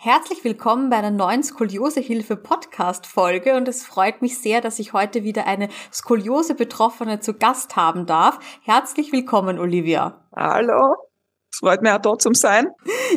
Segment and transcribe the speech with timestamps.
[0.00, 4.92] Herzlich willkommen bei einer neuen Skoliosehilfe Podcast Folge und es freut mich sehr, dass ich
[4.92, 8.38] heute wieder eine Skoliose Betroffene zu Gast haben darf.
[8.62, 10.24] Herzlich willkommen, Olivia.
[10.36, 10.94] Hallo.
[11.52, 12.68] Es freut mich auch dort zum sein.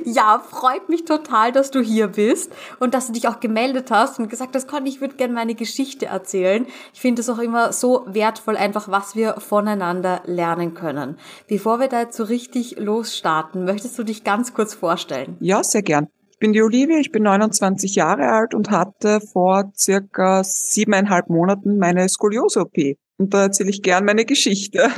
[0.06, 4.18] Ja, freut mich total, dass du hier bist und dass du dich auch gemeldet hast
[4.18, 6.66] und gesagt hast, Conny, ich würde gerne meine Geschichte erzählen.
[6.94, 11.20] Ich finde es auch immer so wertvoll, einfach was wir voneinander lernen können.
[11.47, 15.38] Bevor wir da jetzt so richtig losstarten, möchtest du dich ganz kurz vorstellen?
[15.40, 16.08] Ja, sehr gern
[16.41, 22.09] bin die Olivia, ich bin 29 Jahre alt und hatte vor circa siebeneinhalb Monaten meine
[22.09, 22.97] Skoliose-OP.
[23.18, 24.90] Und da erzähle ich gern meine Geschichte.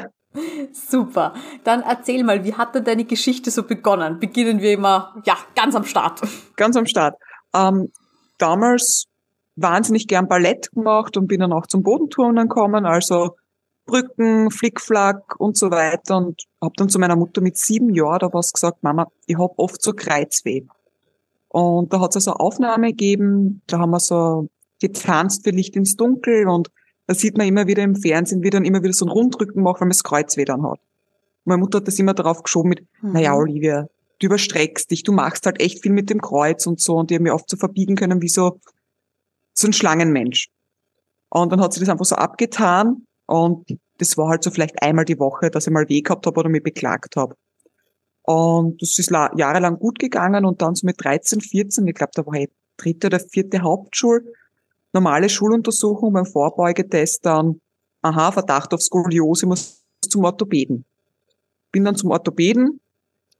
[0.72, 1.34] Super.
[1.66, 4.20] Dann erzähl mal, wie hat denn deine Geschichte so begonnen?
[4.20, 6.22] Beginnen wir immer, ja, ganz am Start.
[6.56, 7.16] Ganz am Start.
[7.54, 7.90] Ähm,
[8.38, 9.08] damals
[9.58, 13.36] wahnsinnig gern Ballett gemacht und bin dann auch zum Bodenturnen gekommen, also
[13.86, 18.30] Brücken, Flickflack und so weiter und habe dann zu meiner Mutter mit sieben Jahren da
[18.31, 20.62] was gesagt, Mama, ich hab oft so Kreuzweh.
[21.53, 24.50] Und da hat es also Aufnahme gegeben, da haben wir so
[24.81, 26.72] getanzt für Licht ins Dunkel und
[27.06, 29.80] da sieht man immer wieder im Fernsehen, wie dann immer wieder so ein Rundrücken macht,
[29.80, 30.80] weil man das Kreuzweh dann hat.
[31.46, 33.12] Meine Mutter hat das immer darauf geschoben mit, mhm.
[33.12, 33.86] naja, Olivia,
[34.18, 37.16] du überstreckst dich, du machst halt echt viel mit dem Kreuz und so und die
[37.16, 38.59] haben mir oft so verbiegen können wie so,
[39.53, 40.50] so ein Schlangenmensch.
[41.30, 45.06] Und dann hat sie das einfach so abgetan und das war halt so vielleicht einmal
[45.06, 47.36] die Woche, dass ich mal weh gehabt habe oder mich beklagt habe.
[48.24, 52.26] Und das ist jahrelang gut gegangen und dann so mit 13, 14, ich glaube, da
[52.26, 54.34] war ich dritte oder vierte Hauptschul,
[54.94, 57.60] normale Schuluntersuchung beim Vorbeugetest dann,
[58.02, 60.86] aha, Verdacht auf Skoliose, muss zum Orthopäden.
[61.72, 62.80] Bin dann zum Orthopäden.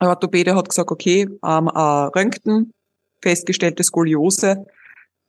[0.02, 2.74] Der Orthopäde hat gesagt, okay, ähm, äh, Röntgen,
[3.22, 4.66] festgestellte Skoliose.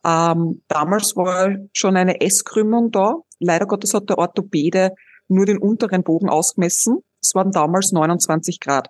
[0.05, 3.17] Ähm, damals war schon eine S-Krümmung da.
[3.39, 4.95] Leider Gottes hat der Orthopäde
[5.29, 6.99] nur den unteren Bogen ausgemessen.
[7.21, 8.89] Es waren damals 29 Grad.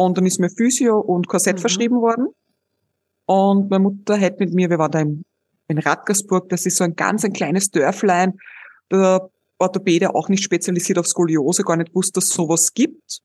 [0.00, 1.60] Und dann ist mir Physio und Korsett mhm.
[1.60, 2.28] verschrieben worden.
[3.26, 5.24] Und meine Mutter hat mit mir, wir waren da in,
[5.68, 8.32] in Radgersburg, das ist so ein ganz ein kleines Dörflein,
[8.90, 9.28] der
[9.58, 13.20] Orthopäde auch nicht spezialisiert auf Skoliose, gar nicht wusste, dass es sowas gibt.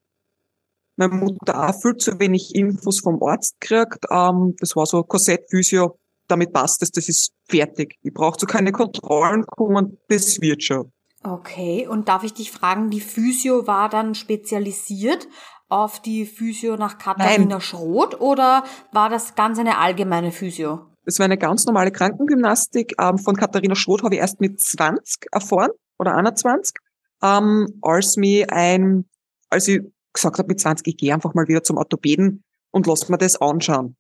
[0.98, 4.06] Meine Mutter auch viel zu wenig Infos vom Arzt gekriegt.
[4.12, 5.98] Ähm, das war so Korsett, Physio,
[6.28, 7.96] damit passt es, das ist fertig.
[8.02, 10.92] Ich brauche zu keine Kontrollen kommen, das wird schon.
[11.24, 15.28] Okay, und darf ich dich fragen, die Physio war dann spezialisiert
[15.70, 17.62] auf die Physio nach Katharina Nein.
[17.62, 20.88] Schroth oder war das ganz eine allgemeine Physio?
[21.06, 22.96] Es war eine ganz normale Krankengymnastik.
[23.00, 26.76] Ähm, von Katharina Schroth habe ich erst mit 20 erfahren oder 21,
[27.24, 29.06] ähm, als mir ein,
[29.50, 29.82] als ich
[30.14, 33.40] gesagt habe mit 20, ich gehe einfach mal wieder zum Orthopäden und lass mir das
[33.40, 33.96] anschauen.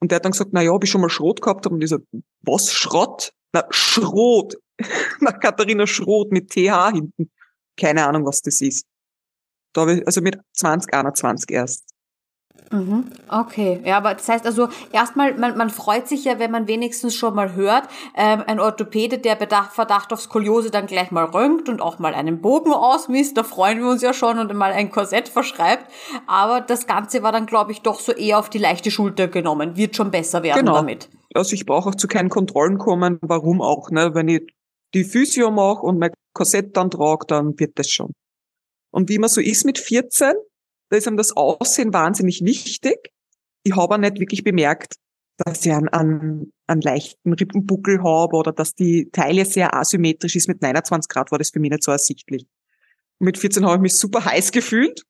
[0.00, 1.66] Und der hat dann gesagt, na ja, habe ich schon mal Schrot gehabt?
[1.66, 1.98] Und ich so,
[2.42, 3.32] was, Schrott?
[3.52, 4.56] Na, Schrot.
[5.20, 7.30] Nach Katharina Schrot mit TH hinten.
[7.78, 8.86] Keine Ahnung, was das ist.
[9.72, 11.84] Da habe ich, also mit 20, 21 erst.
[12.70, 13.04] Mhm.
[13.28, 17.14] Okay, ja, aber das heißt also, erstmal, man, man freut sich ja, wenn man wenigstens
[17.14, 17.84] schon mal hört,
[18.16, 22.14] ähm, ein Orthopäde, der Bedacht, Verdacht auf Skoliose dann gleich mal röntgt und auch mal
[22.14, 25.86] einen Bogen ausmisst, da freuen wir uns ja schon und mal ein Korsett verschreibt.
[26.26, 29.76] Aber das Ganze war dann, glaube ich, doch so eher auf die leichte Schulter genommen.
[29.76, 30.74] Wird schon besser werden genau.
[30.74, 31.08] damit.
[31.34, 33.18] Also ich brauche auch zu keinen Kontrollen kommen.
[33.20, 34.14] Warum auch, ne?
[34.14, 34.42] Wenn ich
[34.94, 38.12] die Physio mache und mein Korsett dann trage, dann wird das schon.
[38.96, 40.32] Und wie man so ist mit 14,
[40.88, 43.12] da ist ihm das Aussehen wahnsinnig wichtig.
[43.62, 44.94] Ich habe auch nicht wirklich bemerkt,
[45.36, 50.48] dass ich einen, einen, einen leichten Rippenbuckel habe oder dass die Taille sehr asymmetrisch ist.
[50.48, 52.46] Mit 29 Grad war das für mich nicht so ersichtlich.
[53.18, 55.02] Mit 14 habe ich mich super heiß gefühlt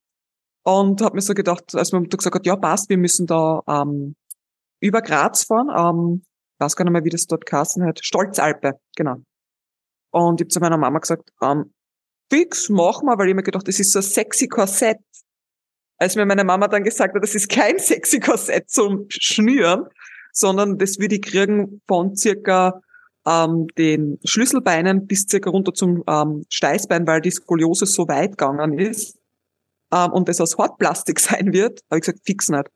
[0.64, 4.16] und habe mir so gedacht, als Mutter gesagt hat, ja passt, wir müssen da ähm,
[4.80, 6.24] über Graz fahren, ähm,
[6.58, 9.22] weiß gar nicht mehr, wie das dort geheißen hat, Stolzalpe, genau.
[10.10, 11.72] Und ich habe zu meiner Mama gesagt, ähm,
[12.30, 14.98] fix, machen wir, weil ich mir gedacht, das ist so ein sexy Korsett
[15.98, 19.86] als mir meine Mama dann gesagt hat, das ist kein sexy Korsett zum Schnüren,
[20.32, 22.80] sondern das würde ich kriegen von circa
[23.26, 28.78] ähm, den Schlüsselbeinen bis circa runter zum ähm, Steißbein, weil die Skoliose so weit gegangen
[28.78, 29.18] ist
[29.92, 32.68] ähm, und das aus Hartplastik sein wird, habe ich gesagt, fix nicht.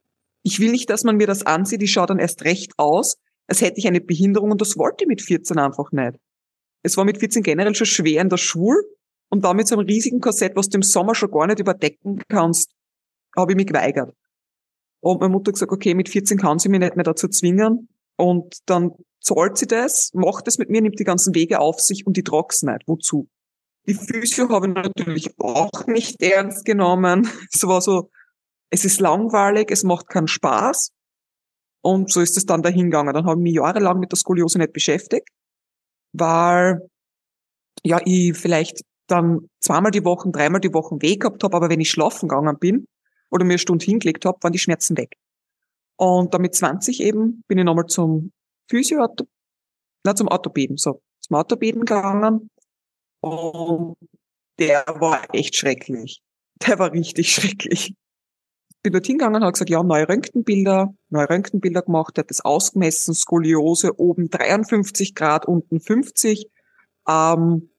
[0.43, 3.61] Ich will nicht, dass man mir das ansieht, ich schaue dann erst recht aus, als
[3.61, 6.17] hätte ich eine Behinderung und das wollte ich mit 14 einfach nicht.
[6.82, 8.81] Es war mit 14 generell schon schwer in der Schule
[9.31, 12.21] und dann mit so einem riesigen Korsett, was du im Sommer schon gar nicht überdecken
[12.29, 12.73] kannst,
[13.37, 14.15] habe ich mich geweigert.
[15.00, 17.88] Und meine Mutter gesagt, okay, mit 14 kann sie mich nicht mehr dazu zwingen.
[18.17, 22.06] Und dann zahlt sie das, macht es mit mir, nimmt die ganzen Wege auf sich
[22.06, 22.82] und die trag's nicht.
[22.87, 23.29] Wozu?
[23.87, 27.29] Die Physio habe ich natürlich auch nicht ernst genommen.
[27.53, 28.11] Es war so,
[28.71, 30.93] es ist langweilig, es macht keinen Spaß.
[31.82, 33.15] Und so ist es dann dahingegangen.
[33.15, 35.29] Dann habe ich mich jahrelang mit der Skoliose nicht beschäftigt,
[36.12, 36.87] weil
[37.82, 41.80] ja ich vielleicht dann zweimal die Woche, dreimal die Woche weh gehabt habe, aber wenn
[41.80, 42.86] ich schlafen gegangen bin,
[43.30, 45.16] oder mir eine Stunde hingelegt habe, waren die Schmerzen weg.
[45.96, 48.32] Und damit 20 eben bin ich nochmal zum
[48.68, 49.06] Physio,
[50.04, 52.50] na, zum Orthopäden, so, zum Orthopäden gegangen.
[53.20, 53.96] Und
[54.58, 56.22] der war echt schrecklich.
[56.66, 57.94] Der war richtig schrecklich.
[58.82, 63.12] Bin dort hingegangen, habe gesagt, ja, neue Röntgenbilder, neue Röntgenbilder gemacht, der hat das ausgemessen,
[63.12, 66.48] Skoliose, oben 53 Grad, unten 50.
[67.06, 67.69] Ähm,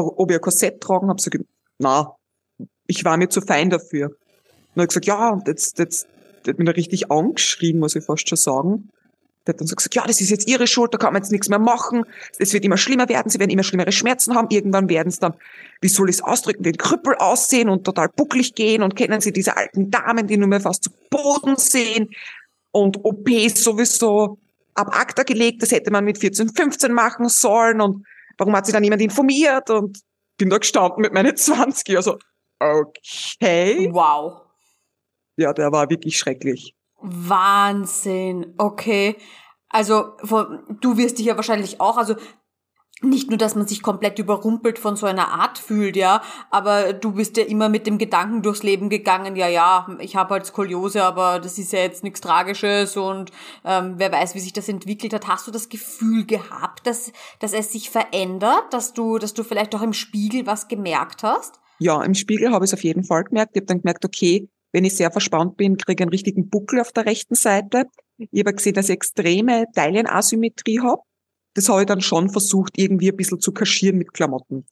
[0.00, 1.44] ob ich ein Korsett tragen habe, gesagt,
[1.78, 2.14] na,
[2.86, 4.08] ich war mir zu fein dafür.
[4.08, 6.06] Und er hat gesagt, ja, und jetzt, jetzt,
[6.44, 8.90] der hat mich da richtig angeschrien, muss ich fast schon sagen.
[9.46, 11.32] Der hat dann so gesagt, ja, das ist jetzt ihre Schuld, da kann man jetzt
[11.32, 12.04] nichts mehr machen.
[12.38, 14.48] Es wird immer schlimmer werden, sie werden immer schlimmere Schmerzen haben.
[14.50, 15.34] Irgendwann werden es dann,
[15.80, 18.82] wie soll ich es ausdrücken, ein Krüppel aussehen und total bucklig gehen.
[18.82, 22.10] Und kennen Sie diese alten Damen, die nur mehr fast zu Boden sehen?
[22.72, 24.38] Und OPs sowieso
[24.74, 27.80] ab ACTA gelegt, das hätte man mit 14, 15 machen sollen.
[27.80, 28.04] Und
[28.38, 29.68] warum hat sich dann niemand informiert?
[29.70, 30.00] Und
[30.38, 32.18] bin da gestanden mit meinen 20, also
[32.60, 33.90] okay.
[33.92, 34.48] Wow
[35.38, 36.74] ja, der war wirklich schrecklich.
[37.00, 39.16] Wahnsinn, okay.
[39.68, 40.16] Also
[40.80, 42.16] du wirst dich ja wahrscheinlich auch, also
[43.02, 47.12] nicht nur, dass man sich komplett überrumpelt von so einer Art fühlt, ja, aber du
[47.12, 51.04] bist ja immer mit dem Gedanken durchs Leben gegangen, ja, ja, ich habe halt Skoliose,
[51.04, 53.30] aber das ist ja jetzt nichts Tragisches und
[53.64, 55.28] ähm, wer weiß, wie sich das entwickelt hat.
[55.28, 59.74] Hast du das Gefühl gehabt, dass, dass es sich verändert, dass du, dass du vielleicht
[59.74, 61.60] auch im Spiegel was gemerkt hast?
[61.78, 63.52] Ja, im Spiegel habe ich es auf jeden Fall gemerkt.
[63.54, 66.80] Ich habe dann gemerkt, okay, wenn ich sehr verspannt bin, kriege ich einen richtigen Buckel
[66.80, 67.84] auf der rechten Seite.
[68.18, 71.02] Ich habe gesehen, dass ich extreme Teilenasymmetrie habe.
[71.58, 74.64] Das habe ich dann schon versucht, irgendwie ein bisschen zu kaschieren mit Klamotten.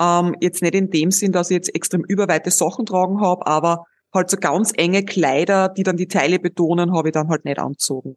[0.00, 3.84] Ähm, jetzt nicht in dem Sinn, dass ich jetzt extrem überweite Sachen tragen habe, aber
[4.12, 7.60] halt so ganz enge Kleider, die dann die Teile betonen, habe ich dann halt nicht
[7.60, 8.16] anzogen.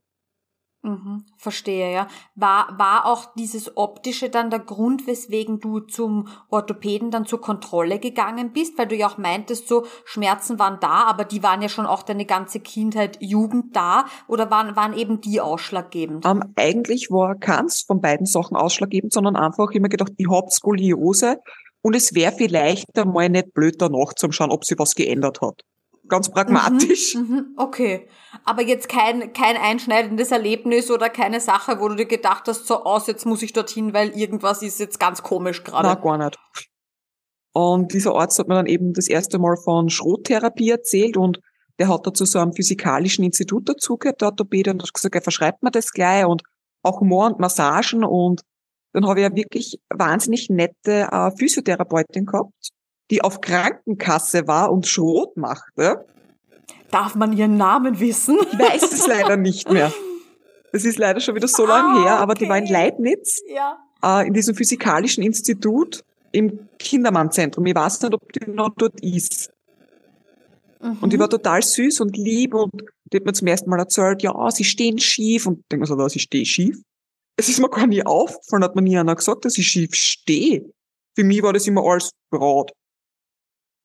[0.85, 2.07] Mhm, verstehe, ja.
[2.35, 7.99] War, war auch dieses Optische dann der Grund, weswegen du zum Orthopäden dann zur Kontrolle
[7.99, 8.77] gegangen bist?
[8.77, 12.03] Weil du ja auch meintest, so Schmerzen waren da, aber die waren ja schon auch
[12.03, 16.25] deine ganze Kindheit, Jugend da oder waren, waren eben die ausschlaggebend?
[16.25, 21.37] Ähm, eigentlich war keins von beiden Sachen ausschlaggebend, sondern einfach immer gedacht, ich hab Skoliose
[21.81, 25.61] und es wäre vielleicht einmal nicht blöd danach zu schauen, ob sich was geändert hat
[26.07, 27.15] ganz pragmatisch.
[27.15, 28.07] Mhm, mhm, okay.
[28.45, 32.83] Aber jetzt kein, kein einschneidendes Erlebnis oder keine Sache, wo du dir gedacht hast, so
[32.83, 35.87] aus, jetzt muss ich dorthin, weil irgendwas ist jetzt ganz komisch gerade.
[35.87, 36.37] Na, gar nicht.
[37.53, 41.39] Und dieser Arzt hat mir dann eben das erste Mal von Schrottherapie erzählt und
[41.79, 45.21] der hat dazu so einem physikalischen Institut dazu gehabt, der Orthopäde, und hat gesagt, er
[45.21, 46.43] verschreibt mir das gleich und
[46.81, 48.41] auch Humor und Massagen und
[48.91, 52.69] dann habe ich ja wirklich wahnsinnig nette äh, Physiotherapeutin gehabt,
[53.13, 56.03] die auf Krankenkasse war und Schrot machte.
[56.89, 58.39] Darf man ihren Namen wissen?
[58.51, 59.93] Ich weiß es leider nicht mehr.
[60.71, 62.45] Das ist leider schon wieder so lange ah, her, aber okay.
[62.45, 63.77] die war in Leibniz, ja.
[64.03, 67.63] äh, in diesem physikalischen Institut im Kindermannzentrum.
[67.67, 69.51] Ich weiß nicht, ob die noch dort ist.
[70.81, 70.97] Mhm.
[70.99, 72.71] Und die war total süß und lieb und
[73.05, 75.45] die hat mir zum ersten Mal erzählt, ja, sie stehen schief.
[75.45, 76.81] Und ich denke mir so, was, ich stehe schief?
[77.37, 80.65] Es ist mir gar nie aufgefallen, hat mir nie einer gesagt, dass ich schief stehe.
[81.15, 82.71] Für mich war das immer alles Brot.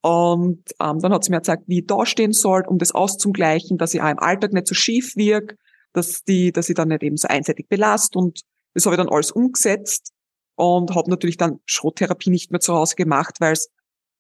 [0.01, 3.79] Und ähm, dann hat sie mir gezeigt, wie ich da stehen soll, um das auszugleichen,
[3.79, 5.57] dass ich auch im Alltag nicht so schief wirke,
[5.93, 8.15] dass die, dass ich dann nicht eben so einseitig belast.
[8.15, 8.43] Und
[8.75, 10.13] das habe ich dann alles umgesetzt
[10.55, 13.57] und habe natürlich dann Schrottherapie nicht mehr zu Hause gemacht, weil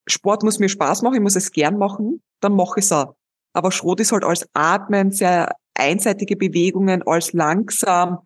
[0.06, 3.14] Sport muss mir Spaß machen, ich muss es gern machen, dann mache ich es auch.
[3.52, 8.18] Aber Schrot ist halt als Atmen, sehr einseitige Bewegungen, als langsam.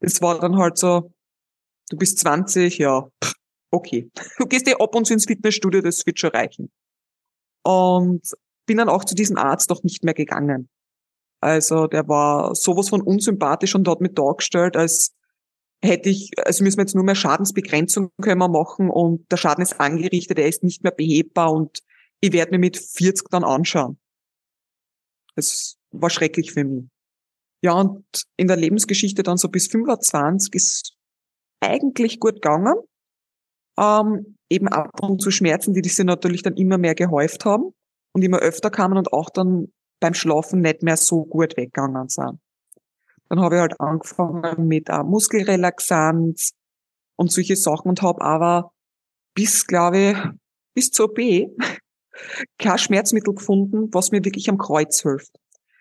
[0.00, 1.12] Das war dann halt so,
[1.90, 3.08] du bist 20, ja,
[3.70, 4.10] okay.
[4.38, 6.70] Du gehst eh ab und zu ins Fitnessstudio, das wird schon reichen.
[7.64, 8.22] Und
[8.66, 10.68] bin dann auch zu diesem Arzt doch nicht mehr gegangen.
[11.40, 15.12] Also der war sowas von unsympathisch und hat mich dargestellt, als
[15.82, 19.62] hätte ich, also müssen wir jetzt nur mehr Schadensbegrenzung können wir machen und der Schaden
[19.62, 21.80] ist angerichtet, er ist nicht mehr behebbar und
[22.20, 23.98] ich werde mir mit 40 dann anschauen.
[25.36, 26.84] Das war schrecklich für mich.
[27.62, 28.04] Ja, und
[28.36, 30.96] in der Lebensgeschichte dann so bis 25 ist
[31.60, 32.76] eigentlich gut gegangen.
[33.78, 37.72] Ähm, eben ab und zu Schmerzen, die sich natürlich dann immer mehr gehäuft haben
[38.12, 42.38] und immer öfter kamen und auch dann beim Schlafen nicht mehr so gut weggegangen sind.
[43.28, 46.52] Dann habe ich halt angefangen mit uh, Muskelrelaxanz
[47.16, 48.72] und solche Sachen und habe aber
[49.34, 50.16] bis, glaube ich,
[50.74, 51.18] bis zur OP
[52.58, 55.32] kein Schmerzmittel gefunden, was mir wirklich am Kreuz hilft.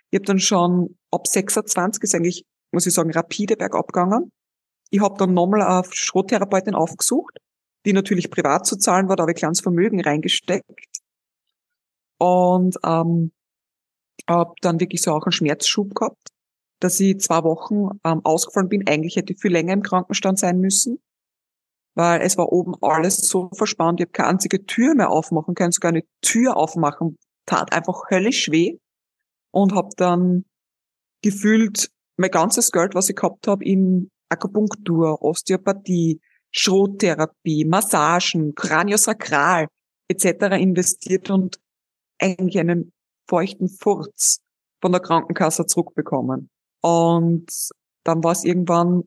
[0.10, 4.32] Ich habe dann schon ab 26 ist eigentlich, muss ich sagen, rapide bergab gegangen.
[4.90, 7.38] Ich habe dann nochmal eine Schrottherapeutin aufgesucht,
[7.86, 10.88] die natürlich privat zu zahlen war, da habe ich kleines Vermögen reingesteckt.
[12.18, 13.32] Und ähm,
[14.30, 16.30] habe dann wirklich so auch einen Schmerzschub gehabt,
[16.80, 18.88] dass ich zwei Wochen ähm, ausgefallen bin.
[18.88, 21.00] Eigentlich hätte ich viel länger im Krankenstand sein müssen
[21.96, 24.00] weil es war oben alles so verspannt.
[24.00, 27.18] Ich habe keine einzige Tür mehr aufmachen können, sogar eine Tür aufmachen.
[27.46, 28.78] Tat einfach höllisch weh
[29.52, 30.46] und habe dann
[31.22, 36.20] gefühlt mein ganzes Geld, was ich gehabt habe, in Akupunktur, Osteopathie,
[36.56, 39.68] Schrottherapie, Massagen, Kraniosakral
[40.08, 40.56] etc.
[40.58, 41.60] investiert und
[42.20, 42.94] eigentlich einen
[43.28, 44.40] feuchten Furz
[44.82, 46.50] von der Krankenkasse zurückbekommen.
[46.82, 47.48] Und
[48.04, 49.04] dann war es irgendwann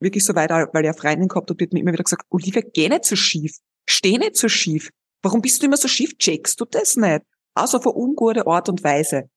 [0.00, 2.88] wirklich so weit, weil er Freundin gehabt hat, wird mir immer wieder gesagt, Olivia, geh
[2.88, 3.56] nicht so schief,
[3.88, 4.90] steh nicht so schief.
[5.22, 6.16] Warum bist du immer so schief?
[6.18, 7.22] Checkst du das nicht?
[7.54, 9.28] Also auf eine ungute Art und Weise.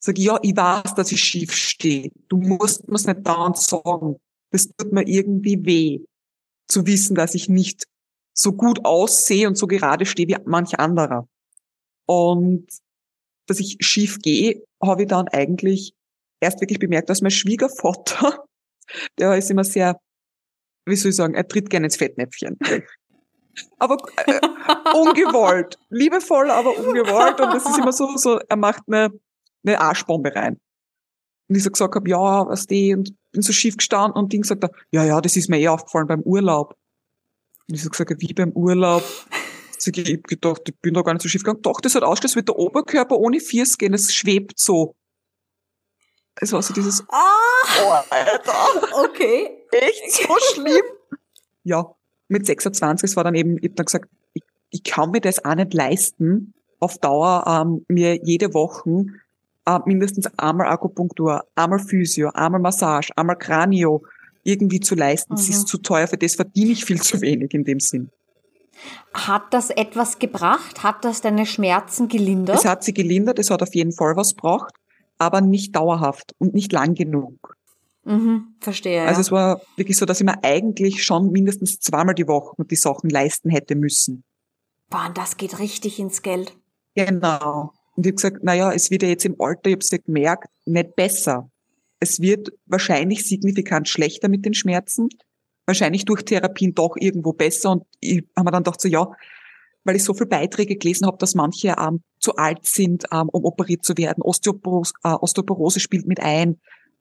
[0.00, 2.10] Sag, ja, ich weiß, dass ich schief stehe.
[2.28, 4.16] Du musst mir's nicht dauernd sagen.
[4.50, 6.04] Das tut mir irgendwie weh,
[6.68, 7.84] zu wissen, dass ich nicht
[8.34, 11.28] so gut aussehe und so gerade stehe wie manch anderer.
[12.06, 12.66] Und
[13.46, 15.92] dass ich schief gehe, habe ich dann eigentlich
[16.40, 18.44] erst wirklich bemerkt, dass mein Schwiegervater
[19.18, 20.00] der ist immer sehr,
[20.86, 22.58] wie soll ich sagen, er tritt gerne ins Fettnäpfchen.
[23.78, 24.40] aber äh,
[24.94, 25.78] ungewollt.
[25.90, 27.40] Liebevoll, aber ungewollt.
[27.40, 29.10] Und das ist immer so, so er macht eine,
[29.64, 30.58] eine Arschbombe rein.
[31.48, 34.42] Und ich so gesagt habe, ja, was die, und bin so schief gestanden und Ding
[34.42, 36.76] sagt er, ja, ja, das ist mir eh aufgefallen beim Urlaub.
[37.68, 39.04] Und ich so gesagt, wie beim Urlaub?
[39.78, 41.62] Ich habe gedacht, ich bin da gar nicht so schief gegangen.
[41.62, 44.96] Doch, das hat ausgeschaut, wie der Oberkörper ohne Fiers gehen, es schwebt so.
[46.40, 49.04] Es war so dieses, ah, oh, Alter.
[49.04, 49.64] Okay.
[49.70, 50.82] Echt so schlimm.
[51.62, 51.94] Ja,
[52.26, 55.44] mit 26, es war dann eben, ich hab dann gesagt, ich, ich kann mir das
[55.44, 59.06] auch nicht leisten, auf Dauer ähm, mir jede Woche
[59.76, 64.02] äh, mindestens einmal Akupunktur, einmal Physio, einmal Massage, einmal Kranio
[64.42, 65.34] irgendwie zu leisten.
[65.34, 65.54] Es mhm.
[65.54, 68.10] ist zu teuer, für das verdiene ich viel zu wenig in dem Sinn.
[69.12, 70.82] Hat das etwas gebracht?
[70.82, 72.58] Hat das deine Schmerzen gelindert?
[72.58, 74.74] Es hat sie gelindert, es hat auf jeden Fall was gebracht
[75.18, 77.56] aber nicht dauerhaft und nicht lang genug.
[78.04, 79.02] Mhm, verstehe.
[79.02, 79.20] Also ja.
[79.20, 83.10] es war wirklich so, dass ich mir eigentlich schon mindestens zweimal die Woche die Sachen
[83.10, 84.24] leisten hätte müssen.
[84.88, 86.56] Boah, das geht richtig ins Geld.
[86.94, 87.72] Genau.
[87.98, 90.48] Und ich habe gesagt, naja, es wird ja jetzt im Alter, ich habe es gemerkt,
[90.66, 91.50] nicht besser.
[91.98, 95.08] Es wird wahrscheinlich signifikant schlechter mit den Schmerzen,
[95.66, 97.72] wahrscheinlich durch Therapien doch irgendwo besser.
[97.72, 99.10] Und ich habe mir dann gedacht, so ja,
[99.82, 103.44] weil ich so viele Beiträge gelesen habe, dass manche ähm, zu alt sind, ähm, um
[103.44, 104.22] operiert zu werden.
[104.22, 106.60] Osteoporose, äh, Osteoporose spielt mit ein,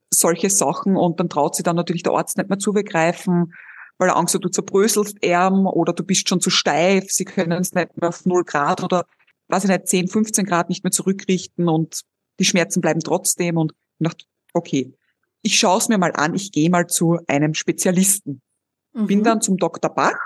[0.10, 0.96] solche Sachen.
[0.96, 3.54] Und dann traut sich dann natürlich der Arzt nicht mehr zugreifen,
[4.00, 7.62] weil er Angst hat, du zerbröselst Arm oder du bist schon zu steif, sie können
[7.62, 9.06] es nicht mehr auf null Grad oder,
[9.48, 12.02] weiß ich nicht, 10, 15 Grad nicht mehr zurückrichten und
[12.40, 13.58] die Schmerzen bleiben trotzdem.
[13.58, 14.94] Und ich dachte, okay,
[15.42, 18.42] ich schaue es mir mal an, ich gehe mal zu einem Spezialisten.
[18.94, 19.08] Mhm.
[19.08, 19.94] Bin dann zum Dr.
[19.94, 20.18] Bach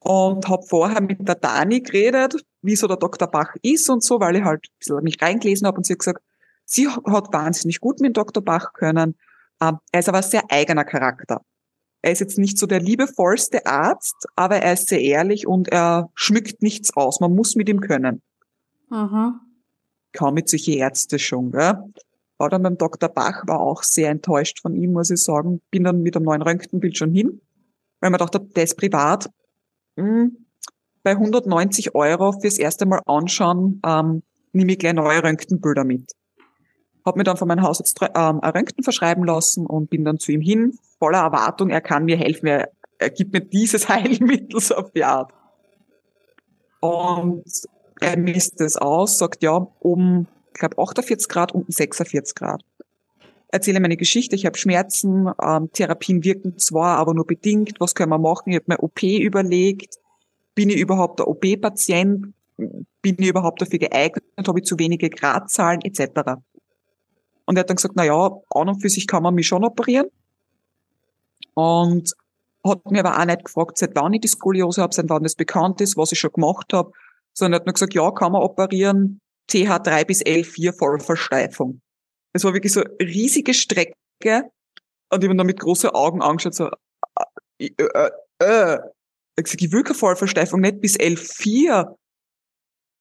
[0.00, 3.28] und habe vorher mit der Dani geredet, wie so der Dr.
[3.28, 6.00] Bach ist und so, weil ich halt ein bisschen mich reingelesen habe und sie hat
[6.00, 6.22] gesagt,
[6.64, 8.42] sie hat wahnsinnig gut mit Dr.
[8.42, 9.16] Bach können.
[9.60, 11.42] Ähm, er ist aber ein sehr eigener Charakter.
[12.02, 16.10] Er ist jetzt nicht so der liebevollste Arzt, aber er ist sehr ehrlich und er
[16.14, 17.20] schmückt nichts aus.
[17.20, 18.20] Man muss mit ihm können.
[18.90, 19.40] Mhm.
[20.12, 21.78] Kaum mit solche Ärzte schon, gell?
[22.38, 23.08] War dann beim Dr.
[23.08, 25.60] Bach, war auch sehr enttäuscht von ihm, muss ich sagen.
[25.70, 27.40] Bin dann mit einem neuen Röntgenbild schon hin,
[28.00, 29.30] weil man dachte, der ist privat.
[29.96, 30.36] Hm,
[31.04, 36.12] bei 190 Euro fürs erste Mal anschauen, ähm, nehme ich gleich neue Röntgenbilder mit.
[37.04, 40.32] Hab mir dann von meinem Hausarzt ähm, ein Röntgen verschreiben lassen und bin dann zu
[40.32, 44.76] ihm hin, voller Erwartung, er kann mir helfen, er, er gibt mir dieses Heilmittel so
[44.76, 45.32] auf die Art.
[46.78, 47.42] Und
[48.00, 52.62] er misst es aus, sagt ja, um, ich glaube, 48 Grad, unten 46 Grad.
[53.48, 58.10] Erzähle meine Geschichte, ich habe Schmerzen, ähm, Therapien wirken zwar, aber nur bedingt, was können
[58.10, 58.50] wir machen?
[58.50, 59.96] Ich habe mir OP überlegt,
[60.54, 62.32] bin ich überhaupt der OP-Patient?
[62.56, 64.24] Bin ich überhaupt dafür geeignet?
[64.46, 66.36] Habe ich zu wenige Gradzahlen etc.
[67.44, 69.64] Und er hat dann gesagt, na ja, an und für sich kann man mich schon
[69.64, 70.06] operieren.
[71.54, 72.12] Und
[72.64, 75.34] hat mir aber auch nicht gefragt, seit wann ich die Skoliose habe, seit wann das
[75.34, 76.92] bekannt ist, was ich schon gemacht habe,
[77.34, 81.80] sondern er hat nur gesagt, ja, kann man operieren, TH3 bis L4 Vollversteifung.
[82.32, 84.50] Das war wirklich so eine riesige Strecke
[85.12, 86.70] und ich habe dann mit großen Augen angeschaut, so,
[87.58, 88.78] äh, äh, äh.
[89.36, 91.94] Ich gesagt, ich will keine Vollversteifung, nicht bis L4.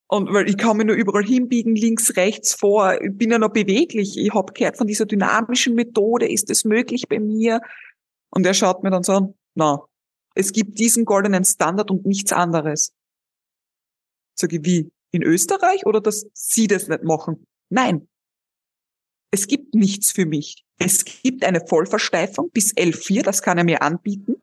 [0.08, 3.54] Und weil ich kann mich nur überall hinbiegen, links, rechts, vor, ich bin ja noch
[3.54, 4.18] beweglich.
[4.18, 7.62] Ich habe gehört von dieser dynamischen Methode, ist das möglich bei mir?
[8.32, 9.86] Und er schaut mir dann so an, na,
[10.34, 12.94] es gibt diesen goldenen Standard und nichts anderes.
[14.36, 14.92] Sag ich, wie?
[15.12, 17.46] In Österreich oder dass Sie das nicht machen?
[17.70, 18.08] Nein.
[19.30, 20.66] Es gibt nichts für mich.
[20.78, 24.42] Es gibt eine Vollversteifung bis L4, das kann er mir anbieten.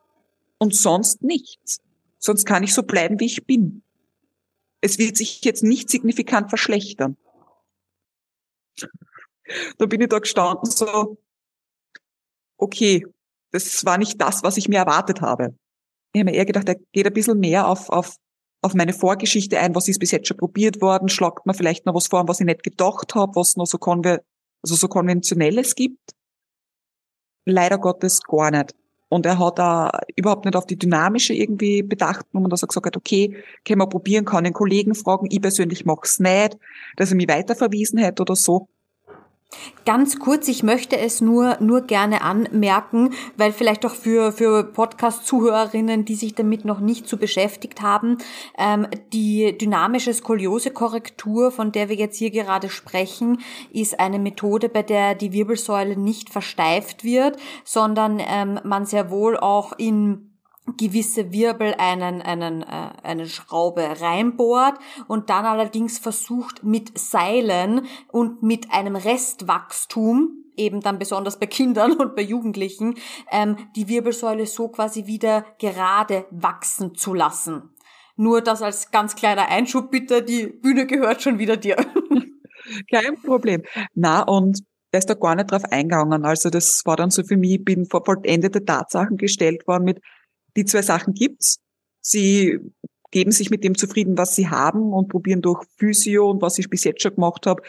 [0.59, 1.79] Und sonst nichts.
[2.19, 3.83] Sonst kann ich so bleiben, wie ich bin.
[4.81, 7.17] Es wird sich jetzt nicht signifikant verschlechtern.
[9.79, 11.19] Da bin ich da gestanden so,
[12.59, 13.07] okay,
[13.51, 15.55] das war nicht das, was ich mir erwartet habe.
[16.13, 18.17] Ich habe mir eher gedacht, er geht ein bisschen mehr auf, auf,
[18.63, 21.95] auf meine Vorgeschichte ein, was ist bis jetzt schon probiert worden, schlagt mir vielleicht noch
[21.95, 24.23] was vor, was ich nicht gedacht habe, was noch so, konve
[24.63, 26.15] also so konventionelles gibt.
[27.45, 28.75] Leider Gottes gar nicht.
[29.09, 32.67] Und er hat da überhaupt nicht auf die dynamische irgendwie bedacht, wo man da so
[32.67, 36.59] gesagt hat, okay, können wir probieren, kann den Kollegen fragen, ich persönlich mach's nicht,
[36.97, 38.69] dass er mich weiterverwiesen hätte oder so.
[39.87, 46.05] Ganz kurz, ich möchte es nur, nur gerne anmerken, weil vielleicht auch für, für Podcast-Zuhörerinnen,
[46.05, 48.19] die sich damit noch nicht so beschäftigt haben,
[48.59, 53.41] ähm, die dynamische Skoliose-Korrektur, von der wir jetzt hier gerade sprechen,
[53.73, 59.39] ist eine Methode, bei der die Wirbelsäule nicht versteift wird, sondern ähm, man sehr wohl
[59.39, 60.28] auch in
[60.77, 68.43] gewisse Wirbel einen, einen, äh, eine Schraube reinbohrt und dann allerdings versucht mit Seilen und
[68.43, 72.97] mit einem Restwachstum eben dann besonders bei Kindern und bei Jugendlichen,
[73.31, 77.71] ähm, die Wirbelsäule so quasi wieder gerade wachsen zu lassen.
[78.17, 81.77] Nur das als ganz kleiner Einschub bitte, die Bühne gehört schon wieder dir.
[82.91, 83.63] Kein Problem.
[83.95, 84.61] Na, und
[84.93, 86.25] der ist da gar nicht drauf eingegangen.
[86.25, 90.01] Also das war dann so für mich, ich bin vor vollendete Tatsachen gestellt worden mit,
[90.59, 91.61] die zwei Sachen gibt's.
[92.01, 92.59] Sie
[93.11, 96.69] geben sich mit dem zufrieden, was sie haben und probieren durch Physio und was ich
[96.69, 97.63] bis jetzt schon gemacht habe,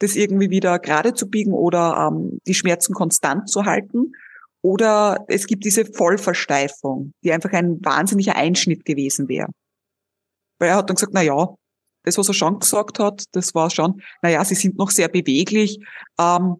[0.00, 4.12] das irgendwie wieder gerade zu biegen oder ähm, die Schmerzen konstant zu halten.
[4.60, 9.48] Oder es gibt diese Vollversteifung, die einfach ein wahnsinniger Einschnitt gewesen wäre.
[10.58, 11.54] Weil er hat dann gesagt, na ja,
[12.04, 15.08] das, was er schon gesagt hat, das war schon, na ja, sie sind noch sehr
[15.08, 15.78] beweglich.
[16.18, 16.56] Ähm,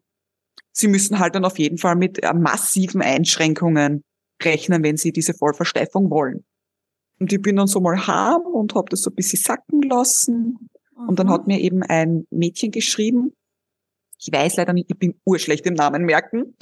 [0.72, 4.02] sie müssen halt dann auf jeden Fall mit äh, massiven Einschränkungen
[4.44, 6.44] rechnen, wenn sie diese Vollversteifung wollen.
[7.18, 10.68] Und ich bin dann so mal heim und habe das so ein bisschen sacken lassen.
[10.96, 11.09] Mhm.
[11.09, 11.33] Und dann mhm.
[11.33, 13.33] hat mir eben ein Mädchen geschrieben,
[14.18, 16.57] ich weiß leider nicht, ich bin urschlecht im Namen merken,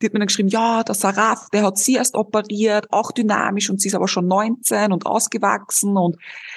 [0.00, 3.70] die hat mir dann geschrieben, ja, der Saraf, der hat sie erst operiert, auch dynamisch
[3.70, 6.16] und sie ist aber schon 19 und ausgewachsen und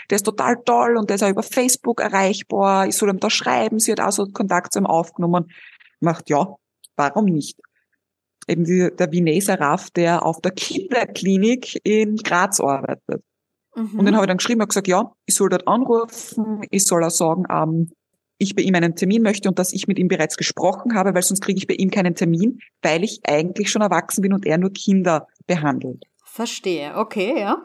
[0.09, 3.29] der ist total toll und der ist auch über Facebook erreichbar, ich soll ihm da
[3.29, 5.51] schreiben, sie hat auch so Kontakt zu ihm aufgenommen.
[6.01, 6.55] Macht, ja,
[6.95, 7.57] warum nicht?
[8.49, 13.23] Eben die, der Vinay Saraf, der auf der Kinderklinik in Graz arbeitet.
[13.75, 13.99] Mhm.
[13.99, 17.03] Und den habe ich dann geschrieben, und gesagt, ja, ich soll dort anrufen, ich soll
[17.03, 17.91] auch sagen, ähm,
[18.39, 21.21] ich bei ihm einen Termin möchte und dass ich mit ihm bereits gesprochen habe, weil
[21.21, 24.57] sonst kriege ich bei ihm keinen Termin, weil ich eigentlich schon erwachsen bin und er
[24.57, 26.05] nur Kinder behandelt.
[26.23, 27.61] Verstehe, okay, ja.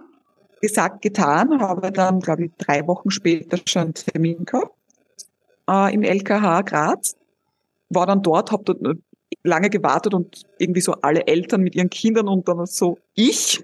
[0.60, 4.74] Gesagt, getan, habe dann, glaube ich, drei Wochen später schon einen Termin gehabt
[5.68, 7.16] äh, im LKH Graz.
[7.90, 8.98] War dann dort, habe dort
[9.44, 13.62] lange gewartet und irgendwie so alle Eltern mit ihren Kindern und dann so ich.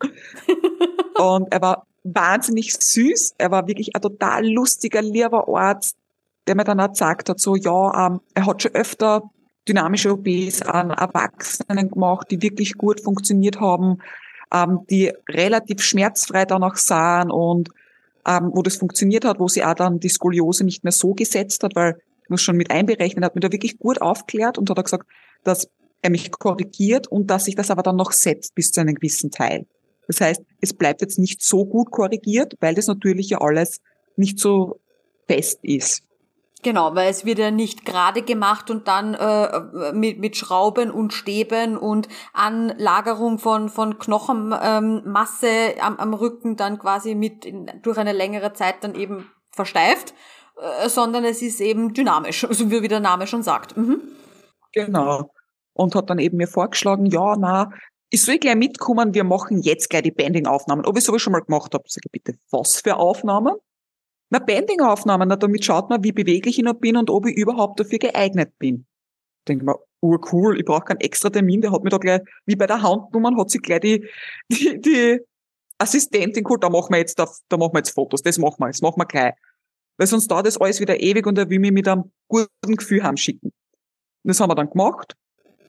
[1.18, 3.34] und er war wahnsinnig süß.
[3.38, 5.96] Er war wirklich ein total lustiger, lieber Arzt,
[6.46, 9.22] der mir dann auch gesagt hat, so, ja, ähm, er hat schon öfter
[9.66, 13.98] dynamische OPs an Erwachsenen gemacht, die wirklich gut funktioniert haben,
[14.52, 17.70] ähm, die relativ schmerzfrei danach sahen und
[18.26, 21.62] ähm, wo das funktioniert hat, wo sie auch dann die Skoliose nicht mehr so gesetzt
[21.62, 21.98] hat, weil
[22.28, 25.06] man schon mit einberechnet hat, mir da wirklich gut aufklärt und hat er gesagt,
[25.42, 25.68] dass
[26.02, 29.30] er mich korrigiert und dass sich das aber dann noch setzt bis zu einem gewissen
[29.30, 29.66] Teil.
[30.06, 33.80] Das heißt, es bleibt jetzt nicht so gut korrigiert, weil das natürlich ja alles
[34.16, 34.80] nicht so
[35.26, 36.02] fest ist.
[36.62, 41.12] Genau, weil es wird ja nicht gerade gemacht und dann äh, mit, mit Schrauben und
[41.12, 47.98] Stäben und Anlagerung von, von Knochenmasse ähm, am, am Rücken dann quasi mit in, durch
[47.98, 50.14] eine längere Zeit dann eben versteift,
[50.56, 53.76] äh, sondern es ist eben dynamisch, so wie der Name schon sagt.
[53.76, 54.00] Mhm.
[54.72, 55.32] Genau.
[55.72, 57.70] Und hat dann eben mir vorgeschlagen, ja, na,
[58.10, 60.86] ich soll gleich mitkommen, wir machen jetzt gleich die Banding-Aufnahmen.
[60.86, 63.54] Ob ich sowas schon mal gemacht habe, sage ich bitte, was für Aufnahmen?
[64.30, 67.80] Na, Banding-Aufnahmen, na, damit schaut man, wie beweglich ich noch bin und ob ich überhaupt
[67.80, 68.86] dafür geeignet bin.
[69.48, 72.66] Denke mir, urcool, ich brauche keinen extra Termin, der hat mir da gleich, wie bei
[72.66, 74.08] der Handnummer, hat sich gleich die,
[74.48, 75.20] die, die
[75.78, 78.68] Assistentin geholt, da machen wir jetzt, da, da machen wir jetzt Fotos, das machen wir,
[78.68, 79.34] das machen wir gleich.
[79.96, 83.02] Weil sonst dauert das alles wieder ewig und er will mich mit einem guten Gefühl
[83.02, 83.52] heimschicken.
[84.24, 85.14] Das haben wir dann gemacht.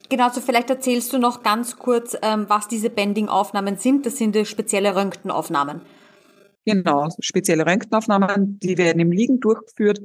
[0.08, 4.06] Genau, so vielleicht erzählst du noch ganz kurz, ähm, was diese Bending-Aufnahmen sind.
[4.06, 5.82] Das sind spezielle Röntgenaufnahmen.
[6.64, 10.00] Genau, spezielle Röntgenaufnahmen, die werden im Liegen durchgeführt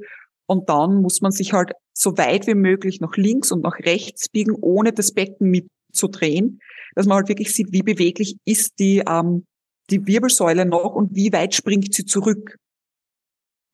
[0.46, 4.28] und dann muss man sich halt so weit wie möglich nach links und nach rechts
[4.28, 6.60] biegen, ohne das Becken mitzudrehen,
[6.94, 9.44] dass man halt wirklich sieht, wie beweglich ist die, ähm,
[9.90, 12.56] die Wirbelsäule noch und wie weit springt sie zurück.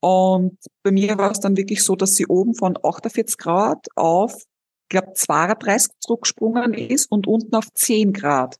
[0.00, 4.34] Und bei mir war es dann wirklich so, dass sie oben von 48 Grad auf,
[4.34, 8.56] ich glaube, 32 zurückgesprungen ist und unten auf 10 Grad.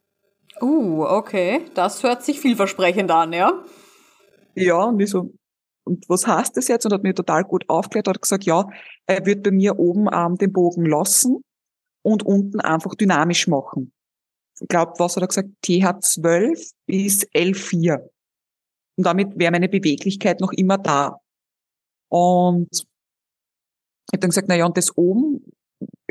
[0.61, 1.62] Uh, okay.
[1.74, 3.64] Das hört sich vielversprechend an, ja?
[4.55, 5.33] Ja, und ich so,
[5.85, 6.85] und was heißt das jetzt?
[6.85, 8.68] Und hat mir total gut aufgeklärt, hat gesagt, ja,
[9.07, 11.42] er wird bei mir oben ähm, den Bogen lassen
[12.03, 13.92] und unten einfach dynamisch machen.
[14.61, 15.48] Ich glaube, was hat er gesagt?
[15.64, 18.01] TH12 bis L4.
[18.96, 21.20] Und damit wäre meine Beweglichkeit noch immer da.
[22.08, 25.44] Und ich habe dann gesagt, na ja, und das oben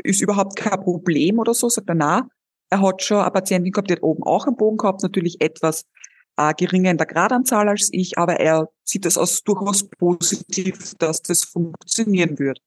[0.04, 1.68] ist überhaupt kein Problem oder so.
[1.68, 2.28] Sagt er, na,
[2.70, 5.84] er hat schon eine Patientin gehabt, die hat oben auch einen Bogen gehabt, natürlich etwas
[6.36, 11.22] äh, geringer in der Gradanzahl als ich, aber er sieht das als durchaus positiv, dass
[11.22, 12.60] das funktionieren wird.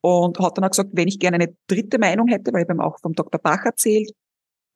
[0.00, 2.80] Und hat dann auch gesagt, wenn ich gerne eine dritte Meinung hätte, weil ich ihm
[2.80, 3.40] auch vom Dr.
[3.40, 4.10] Bach erzählt,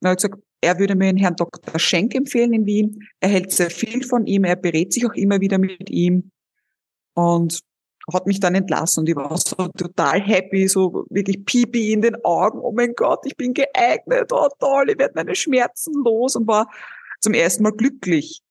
[0.03, 1.79] er hat gesagt, er würde mir den Herrn Dr.
[1.79, 3.09] Schenk empfehlen in Wien.
[3.21, 6.31] Er hält sehr viel von ihm, er berät sich auch immer wieder mit ihm.
[7.15, 7.61] Und
[8.13, 12.25] hat mich dann entlassen und ich war so total happy, so wirklich pipi in den
[12.25, 12.61] Augen.
[12.61, 16.69] Oh mein Gott, ich bin geeignet, oh toll, ich werde meine Schmerzen los und war
[17.21, 18.43] zum ersten Mal glücklich.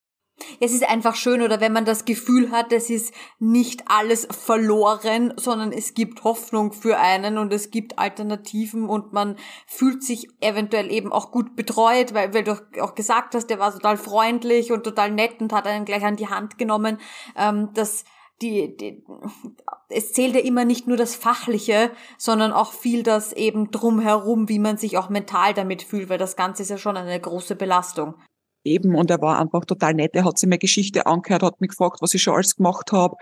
[0.59, 5.33] Es ist einfach schön, oder wenn man das Gefühl hat, es ist nicht alles verloren,
[5.37, 10.91] sondern es gibt Hoffnung für einen und es gibt Alternativen und man fühlt sich eventuell
[10.91, 14.83] eben auch gut betreut, weil, weil du auch gesagt hast, der war total freundlich und
[14.83, 16.99] total nett und hat einen gleich an die Hand genommen.
[17.37, 18.03] Ähm, das
[18.41, 19.03] die, die,
[19.89, 24.59] es zählt ja immer nicht nur das Fachliche, sondern auch viel das eben drumherum, wie
[24.59, 28.15] man sich auch mental damit fühlt, weil das Ganze ist ja schon eine große Belastung.
[28.65, 30.15] Eben, und er war einfach total nett.
[30.15, 33.15] Er hat sich meine Geschichte angehört, hat mich gefragt, was ich schon alles gemacht habe,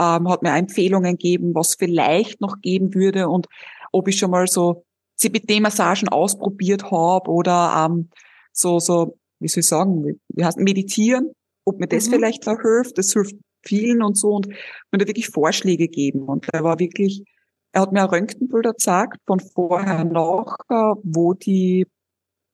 [0.00, 3.46] ähm, hat mir Empfehlungen gegeben, was vielleicht noch geben würde und
[3.92, 4.84] ob ich schon mal so
[5.16, 8.10] CBD-Massagen ausprobiert habe oder ähm,
[8.52, 11.32] so, so, wie soll ich sagen, wie heißt meditieren,
[11.66, 12.12] ob mir das mhm.
[12.12, 12.98] vielleicht auch hilft.
[12.98, 16.22] Das hilft vielen und so und mir da wirklich Vorschläge geben.
[16.22, 17.24] Und er war wirklich,
[17.72, 20.56] er hat mir ein Röntgenbilder gezeigt von vorher nach,
[21.02, 21.86] wo die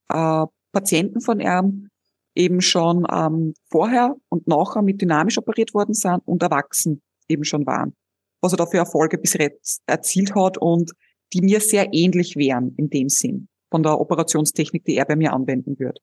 [0.08, 1.88] äh, Patienten von ihm
[2.34, 7.66] eben schon ähm, vorher und nachher mit dynamisch operiert worden sind und erwachsen eben schon
[7.66, 7.94] waren.
[8.40, 10.92] Was er da für Erfolge bis jetzt erzielt hat und
[11.32, 15.32] die mir sehr ähnlich wären in dem Sinn von der Operationstechnik, die er bei mir
[15.32, 15.98] anwenden wird.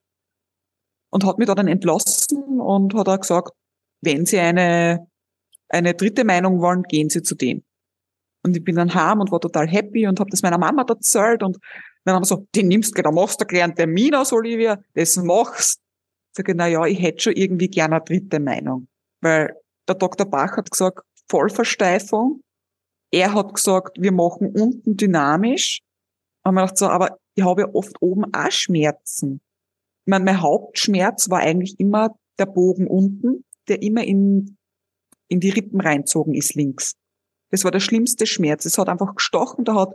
[1.11, 3.51] Und hat mich da dann entlassen und hat auch gesagt,
[4.01, 5.07] wenn Sie eine,
[5.69, 7.63] eine dritte Meinung wollen, gehen Sie zu dem.
[8.43, 11.43] Und ich bin dann heim und war total happy und habe das meiner Mama erzählt
[11.43, 11.57] und
[12.05, 14.79] dann haben wir so, den nimmst du, da machst du gleich einen Termin aus, Olivia,
[14.93, 15.81] das machst.
[16.31, 18.87] Sag ich, na ja, ich hätte schon irgendwie gerne eine dritte Meinung.
[19.21, 19.53] Weil
[19.87, 20.25] der Dr.
[20.25, 22.41] Bach hat gesagt, Vollversteifung.
[23.11, 25.81] Er hat gesagt, wir machen unten dynamisch.
[26.43, 29.41] Und man dachte so, aber ich habe ja oft oben auch Schmerzen.
[30.05, 34.57] Ich meine, mein Hauptschmerz war eigentlich immer der Bogen unten der immer in,
[35.27, 36.95] in die Rippen reinzogen ist links.
[37.51, 38.65] Das war der schlimmste Schmerz.
[38.65, 39.89] Es hat einfach gestochen, da hat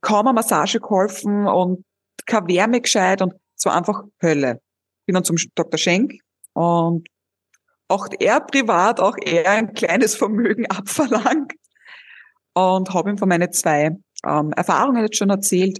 [0.00, 1.84] kaum eine Massage geholfen und
[2.26, 4.60] keine Wärme gescheit und es war einfach Hölle.
[5.06, 5.78] Bin dann zum Dr.
[5.78, 6.14] Schenk
[6.54, 7.06] und
[7.88, 11.52] auch er privat, auch er ein kleines Vermögen abverlangt
[12.54, 15.78] und habe ihm von meinen zwei ähm, Erfahrungen jetzt schon erzählt.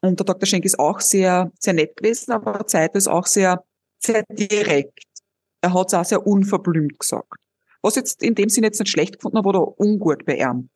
[0.00, 0.46] Und der Dr.
[0.46, 3.64] Schenk ist auch sehr, sehr nett gewesen, aber Zeit ist auch sehr,
[3.98, 5.00] sehr direkt
[5.62, 7.38] er hat es auch sehr unverblümt gesagt.
[7.80, 10.68] Was jetzt in dem Sinne jetzt nicht schlecht gefunden habe oder ungut bei ihm.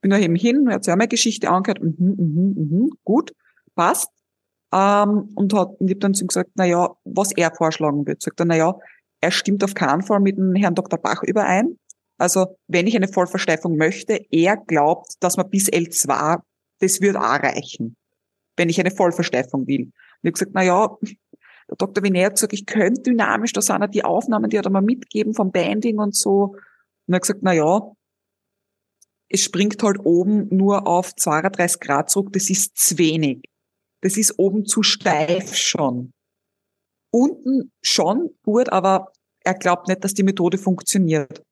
[0.00, 3.32] Bin da eben hin, hat sich auch meine Geschichte angehört, mhm, mhm, mhm, gut,
[3.74, 4.10] passt.
[4.72, 8.06] Ähm, und hat, und ich hab dann zu ihm gesagt, na ja, was er vorschlagen
[8.06, 8.20] wird.
[8.20, 8.74] Sagt er, na ja,
[9.20, 10.98] er stimmt auf keinen Fall mit dem Herrn Dr.
[10.98, 11.78] Bach überein.
[12.18, 16.40] Also, wenn ich eine Vollversteifung möchte, er glaubt, dass man bis L2,
[16.80, 17.96] das wird auch reichen.
[18.56, 19.82] Wenn ich eine Vollversteifung will.
[19.82, 20.96] Und ich habe gesagt, na ja,
[21.68, 22.04] der Dr.
[22.04, 24.82] Wiener hat gesagt, ich könnte dynamisch, da sind ja die Aufnahmen, die hat er mal
[24.82, 26.54] mitgeben vom Banding und so.
[27.06, 27.92] Und er hat gesagt, na ja,
[29.28, 33.42] es springt halt oben nur auf 32 Grad zurück, das ist zu wenig.
[34.02, 36.12] Das ist oben zu steif schon.
[37.10, 41.42] Unten schon gut, aber er glaubt nicht, dass die Methode funktioniert.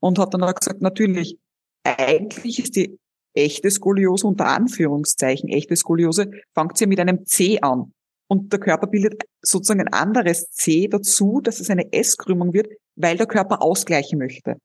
[0.00, 1.38] Und hat dann auch gesagt, natürlich,
[1.82, 2.98] eigentlich ist die
[3.34, 7.92] echte Skoliose unter Anführungszeichen, echte Skoliose, fängt ja mit einem C an.
[8.30, 13.16] Und der Körper bildet sozusagen ein anderes C dazu, dass es eine S-Krümmung wird, weil
[13.16, 14.56] der Körper ausgleichen möchte.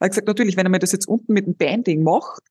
[0.00, 2.42] Hat gesagt, natürlich, wenn er mir das jetzt unten mit dem Banding macht,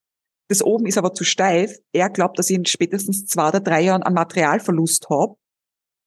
[0.50, 3.82] das oben ist aber zu steif, er glaubt, dass ich in spätestens zwei oder drei
[3.82, 5.36] Jahren einen Materialverlust habe.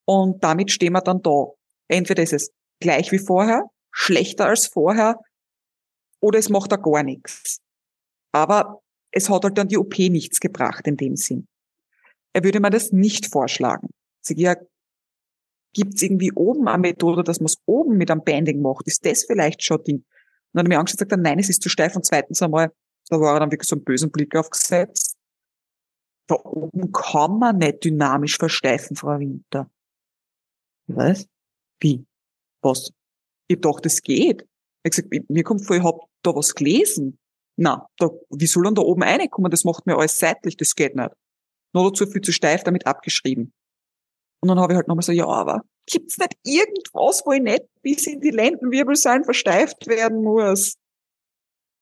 [0.07, 1.47] Und damit stehen wir dann da.
[1.89, 5.19] Entweder ist es gleich wie vorher, schlechter als vorher,
[6.21, 7.59] oder es macht da gar nichts.
[8.33, 8.81] Aber
[9.11, 11.47] es hat halt dann die OP nichts gebracht in dem Sinn.
[12.35, 13.89] Er würde mir das nicht vorschlagen.
[14.27, 14.57] Sag ja,
[15.75, 18.87] gibt's irgendwie oben eine Methode, dass man es oben mit einem Banding macht?
[18.87, 19.97] Ist das vielleicht schon Ding?
[19.97, 20.05] Und
[20.53, 21.95] dann hat er mir angeschaut und gesagt, nein, es ist zu steif.
[21.95, 22.73] Und zweitens einmal,
[23.09, 25.17] da war er dann wirklich so einen bösen Blick aufgesetzt.
[26.27, 29.71] Da oben kann man nicht dynamisch versteifen, Frau Winter.
[30.87, 31.27] Was?
[31.81, 32.07] Wie?
[32.63, 32.93] Was?
[33.49, 34.47] Ich dachte, das geht.
[34.85, 37.19] Ich gesagt, mir kommt vor, ich hab da was gelesen.
[37.57, 39.51] Na, da, wie soll dann da oben reinkommen?
[39.51, 41.11] Das macht mir alles seitlich, das geht nicht.
[41.75, 43.53] Nur dazu viel zu steif damit abgeschrieben.
[44.45, 47.63] Und dann habe ich halt nochmal so, ja, aber gibt's nicht irgendwas, wo ich nicht
[47.81, 50.77] bis in die Lendenwirbelsäulen versteift werden muss?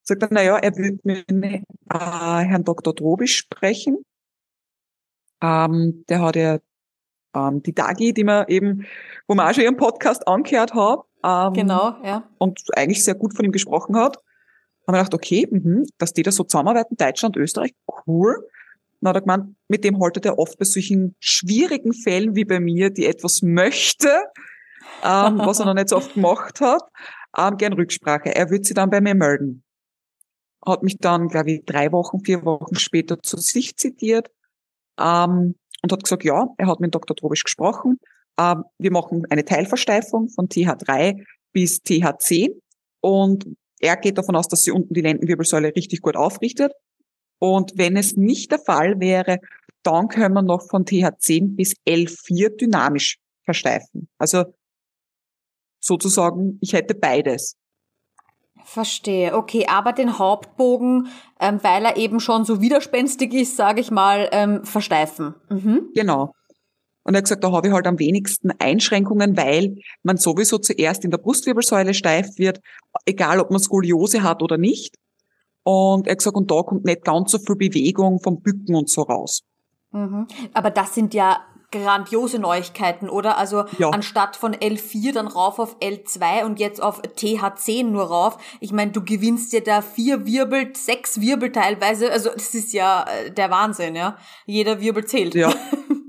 [0.05, 2.95] Sagt er, naja, er will mit äh, Herrn Dr.
[2.95, 4.05] Drobisch sprechen.
[5.43, 6.59] Ähm, der hat ja
[7.35, 8.87] ähm, die Dagi, die man eben,
[9.27, 11.01] wo man auch schon ihren Podcast angehört hat.
[11.25, 12.29] Ähm, genau, ja.
[12.39, 14.19] Und eigentlich sehr gut von ihm gesprochen hat.
[14.87, 17.75] Haben wir gedacht, okay, mh, dass die da so zusammenarbeiten, Deutschland, Österreich,
[18.07, 18.49] cool.
[19.03, 22.61] Dann hat er gemeint, mit dem haltet er oft bei solchen schwierigen Fällen wie bei
[22.61, 24.09] mir, die etwas möchte,
[25.03, 26.83] ähm, was er noch nicht so oft gemacht hat,
[27.37, 28.33] ähm, gern Rücksprache.
[28.33, 29.65] Er wird sie dann bei mir melden.
[30.65, 34.31] Hat mich dann, glaube ich, drei Wochen, vier Wochen später zu sich zitiert
[35.01, 37.17] ähm, und hat gesagt, ja, er hat mit Dr.
[37.17, 37.99] Trobisch gesprochen.
[38.39, 42.53] Ähm, wir machen eine Teilversteifung von TH3 bis TH10
[43.01, 43.47] und
[43.81, 46.73] er geht davon aus, dass sie unten die Lendenwirbelsäule richtig gut aufrichtet.
[47.43, 49.39] Und wenn es nicht der Fall wäre,
[49.83, 54.09] dann können wir noch von TH10 bis L4 dynamisch versteifen.
[54.17, 54.45] Also
[55.81, 57.57] sozusagen, ich hätte beides.
[58.63, 61.09] Verstehe, okay, aber den Hauptbogen,
[61.41, 65.35] ähm, weil er eben schon so widerspenstig ist, sage ich mal, ähm, versteifen.
[65.51, 65.91] Mhm.
[65.97, 66.33] Genau.
[67.03, 71.05] Und er hat gesagt, da habe ich halt am wenigsten Einschränkungen, weil man sowieso zuerst
[71.05, 72.61] in der Brustwirbelsäule steif wird,
[73.05, 74.95] egal ob man Skoliose hat oder nicht.
[75.65, 78.89] Und er hat gesagt, und da kommt nicht ganz so viel Bewegung vom Bücken und
[78.89, 79.43] so raus.
[79.93, 80.27] Mhm.
[80.55, 81.41] Aber das sind ja
[81.73, 83.39] grandiose Neuigkeiten, oder?
[83.39, 83.91] Also ja.
[83.91, 88.39] anstatt von L4 dann rauf auf L2 und jetzt auf TH10 nur rauf.
[88.61, 92.13] Ich meine, du gewinnst dir da vier Wirbel, sechs Wirbel teilweise.
[92.13, 94.17] Also das ist ja äh, der Wahnsinn, ja.
[94.47, 95.35] Jeder Wirbel zählt.
[95.35, 95.53] Ja.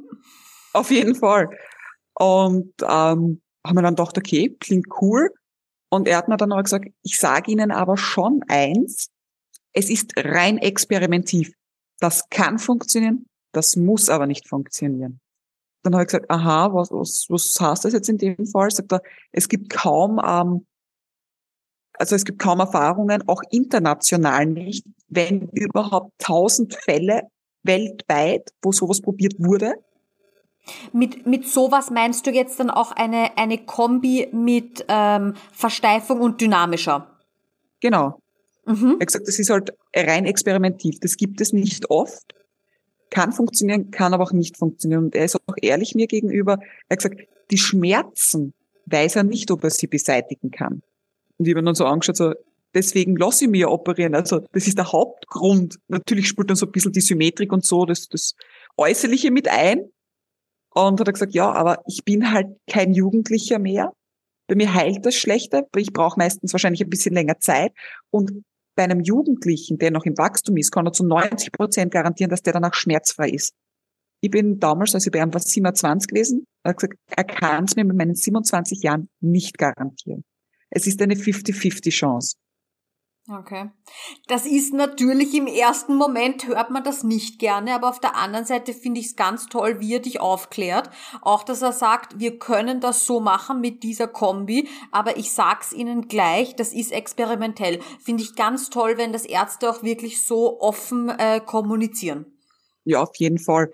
[0.73, 1.49] auf jeden Fall.
[2.13, 5.29] Und ähm, haben wir dann gedacht, okay, klingt cool.
[5.89, 9.09] Und er hat mir dann auch gesagt, ich sage Ihnen aber schon eins,
[9.73, 11.53] es ist rein experimentiv.
[11.99, 15.19] Das kann funktionieren, das muss aber nicht funktionieren.
[15.83, 18.71] Dann habe ich gesagt, aha, was, was, was heißt das jetzt in dem Fall?
[18.71, 20.65] Sagt er, es gibt kaum, ähm,
[21.93, 27.23] also es gibt kaum Erfahrungen, auch international nicht, wenn überhaupt tausend Fälle
[27.63, 29.75] weltweit, wo sowas probiert wurde.
[30.93, 36.39] Mit, mit sowas meinst du jetzt dann auch eine, eine Kombi mit ähm, Versteifung und
[36.39, 37.07] dynamischer?
[37.81, 38.22] Genau.
[38.65, 38.95] Mhm.
[38.97, 40.99] Er hat gesagt, das ist halt rein experimentiv.
[40.99, 42.33] Das gibt es nicht oft.
[43.09, 45.05] Kann funktionieren, kann aber auch nicht funktionieren.
[45.05, 46.59] Und er ist auch ehrlich mir gegenüber.
[46.87, 47.21] Er hat gesagt,
[47.51, 48.53] die Schmerzen
[48.85, 50.81] weiß er nicht, ob er sie beseitigen kann.
[51.37, 52.33] Und ich habe dann so angeschaut, so,
[52.73, 54.15] deswegen lasse ich mir operieren.
[54.15, 55.79] Also das ist der Hauptgrund.
[55.87, 58.35] Natürlich spielt dann so ein bisschen die Symmetrik und so, das, das
[58.77, 59.89] Äußerliche mit ein.
[60.73, 63.93] Und hat er gesagt, ja, aber ich bin halt kein Jugendlicher mehr.
[64.47, 67.73] Bei mir heilt das schlechter, ich brauche meistens wahrscheinlich ein bisschen länger Zeit.
[68.09, 68.43] Und
[68.75, 72.41] bei einem Jugendlichen, der noch im Wachstum ist, kann er zu 90 Prozent garantieren, dass
[72.41, 73.53] der danach schmerzfrei ist.
[74.21, 77.75] Ich bin damals, als ich bei ihm war, 27 gewesen, er gesagt, er kann es
[77.75, 80.23] mir mit meinen 27 Jahren nicht garantieren.
[80.69, 82.37] Es ist eine 50-50 Chance.
[83.29, 83.71] Okay.
[84.27, 88.45] Das ist natürlich im ersten Moment hört man das nicht gerne, aber auf der anderen
[88.45, 90.89] Seite finde ich es ganz toll, wie er dich aufklärt.
[91.21, 95.71] Auch, dass er sagt, wir können das so machen mit dieser Kombi, aber ich sag's
[95.71, 97.79] Ihnen gleich, das ist experimentell.
[98.03, 102.25] Finde ich ganz toll, wenn das Ärzte auch wirklich so offen äh, kommunizieren.
[102.83, 103.71] Ja, auf jeden Fall.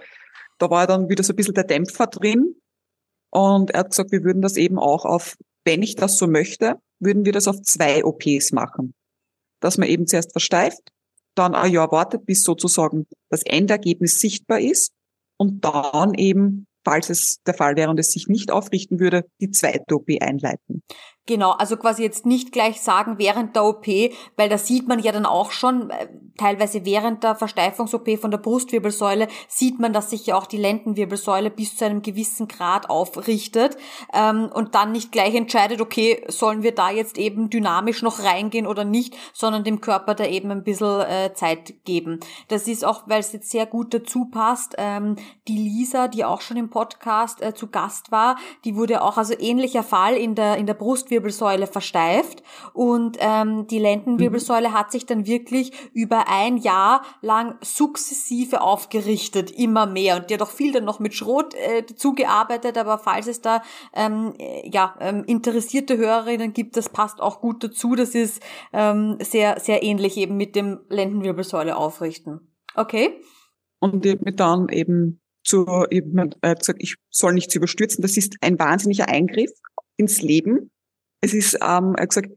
[0.59, 2.53] Da war dann wieder so ein bisschen der Dämpfer drin
[3.31, 6.75] und er hat gesagt, wir würden das eben auch auf, wenn ich das so möchte,
[6.99, 8.93] würden wir das auf zwei OPs machen
[9.59, 10.81] dass man eben zuerst versteift,
[11.35, 14.91] dann ein Jahr wartet, bis sozusagen das Endergebnis sichtbar ist
[15.37, 19.51] und dann eben, falls es der Fall wäre und es sich nicht aufrichten würde, die
[19.51, 20.83] zweite OP einleiten.
[21.29, 23.85] Genau, also quasi jetzt nicht gleich sagen während der OP,
[24.35, 26.07] weil da sieht man ja dann auch schon, äh,
[26.39, 31.51] teilweise während der Versteifungs-OP von der Brustwirbelsäule, sieht man, dass sich ja auch die Lendenwirbelsäule
[31.51, 33.77] bis zu einem gewissen Grad aufrichtet
[34.11, 38.65] ähm, und dann nicht gleich entscheidet, okay, sollen wir da jetzt eben dynamisch noch reingehen
[38.65, 42.21] oder nicht, sondern dem Körper da eben ein bisschen äh, Zeit geben.
[42.47, 45.15] Das ist auch, weil es jetzt sehr gut dazu passt, ähm,
[45.47, 49.35] die Lisa, die auch schon im Podcast äh, zu Gast war, die wurde auch, also
[49.37, 54.73] ähnlicher Fall in der, in der Brustwirbelsäule Lendenwirbelsäule versteift und ähm, die Lendenwirbelsäule mhm.
[54.73, 60.17] hat sich dann wirklich über ein Jahr lang sukzessive aufgerichtet, immer mehr.
[60.17, 63.61] Und die hat auch viel dann noch mit Schrot äh, zugearbeitet, aber falls es da
[63.93, 67.95] ähm, ja, ähm, interessierte Hörerinnen gibt, das passt auch gut dazu.
[67.95, 68.41] Das ist
[68.73, 72.55] ähm, sehr, sehr ähnlich eben mit dem Lendenwirbelsäule aufrichten.
[72.75, 73.21] Okay?
[73.79, 78.01] Und mir dann eben zu, eben, äh, gesagt, ich soll nichts überstürzen.
[78.01, 79.51] Das ist ein wahnsinniger Eingriff
[79.97, 80.71] ins Leben.
[81.21, 82.29] Es ist, ähm, er hat gesagt,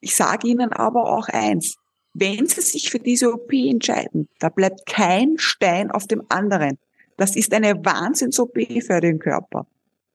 [0.00, 1.76] ich sage Ihnen aber auch eins,
[2.14, 6.78] wenn Sie sich für diese OP entscheiden, da bleibt kein Stein auf dem anderen.
[7.16, 9.66] Das ist eine Wahnsinns-OP für den Körper.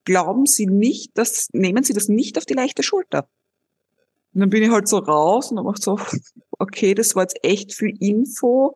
[0.03, 3.27] Glauben Sie nicht, dass, nehmen Sie das nicht auf die leichte Schulter.
[4.33, 5.99] Und dann bin ich halt so raus und dann macht so,
[6.59, 8.75] okay, das war jetzt echt viel Info.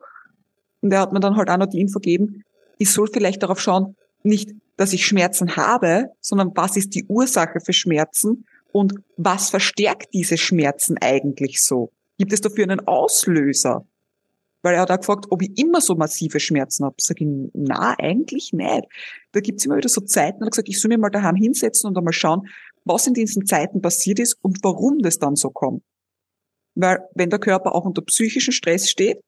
[0.80, 2.44] Und er hat mir dann halt auch noch die Info gegeben,
[2.78, 7.60] ich soll vielleicht darauf schauen, nicht, dass ich Schmerzen habe, sondern was ist die Ursache
[7.60, 11.92] für Schmerzen und was verstärkt diese Schmerzen eigentlich so?
[12.18, 13.86] Gibt es dafür einen Auslöser?
[14.62, 16.96] Weil er hat auch gefragt, ob ich immer so massive Schmerzen habe.
[16.98, 18.82] Sag ich, na, eigentlich nicht.
[19.32, 21.88] Da gibt's immer wieder so Zeiten, er hat gesagt, ich soll mir mal daheim hinsetzen
[21.88, 22.46] und einmal schauen,
[22.84, 25.82] was in diesen Zeiten passiert ist und warum das dann so kommt.
[26.74, 29.18] Weil wenn der Körper auch unter psychischen Stress steht,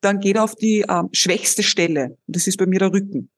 [0.00, 2.16] dann geht er auf die ähm, schwächste Stelle.
[2.26, 3.30] Und das ist bei mir der Rücken.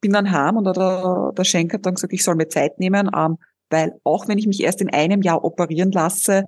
[0.00, 3.10] Bin dann heim und der, der Schenker hat dann gesagt, ich soll mir Zeit nehmen,
[3.16, 3.38] ähm,
[3.70, 6.44] weil auch wenn ich mich erst in einem Jahr operieren lasse,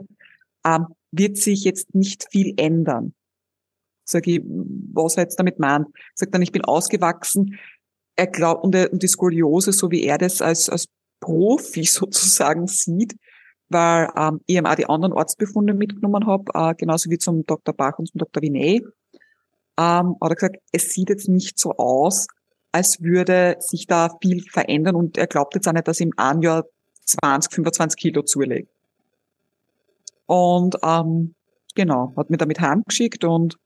[0.64, 3.14] ähm, wird sich jetzt nicht viel ändern.
[4.04, 5.87] Sag ich, was er jetzt damit meint.
[6.14, 7.59] Sagt dann, ich bin ausgewachsen.
[8.16, 10.87] Er glaubt, und, und die Skoliose, so wie er das als, als
[11.20, 13.16] Profi sozusagen sieht,
[13.68, 17.74] weil ähm, ich eben auch die anderen Ortsbefunde mitgenommen habe, äh, genauso wie zum Dr.
[17.74, 18.42] Bach und zum Dr.
[18.42, 18.83] Vinay,
[19.78, 22.26] ähm, hat er gesagt, es sieht jetzt nicht so aus,
[22.72, 26.42] als würde sich da viel verändern und er glaubt jetzt auch nicht, dass im einen
[26.42, 26.64] Jahr
[27.08, 28.70] 20, 25 Kilo zulegt.
[30.26, 31.34] Und ähm,
[31.74, 33.58] genau, hat mir damit heimgeschickt und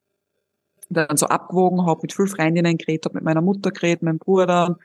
[0.88, 4.78] dann so abgewogen, habe mit fünf Freundinnen geredet, habe mit meiner Mutter geredet, meinem Bruder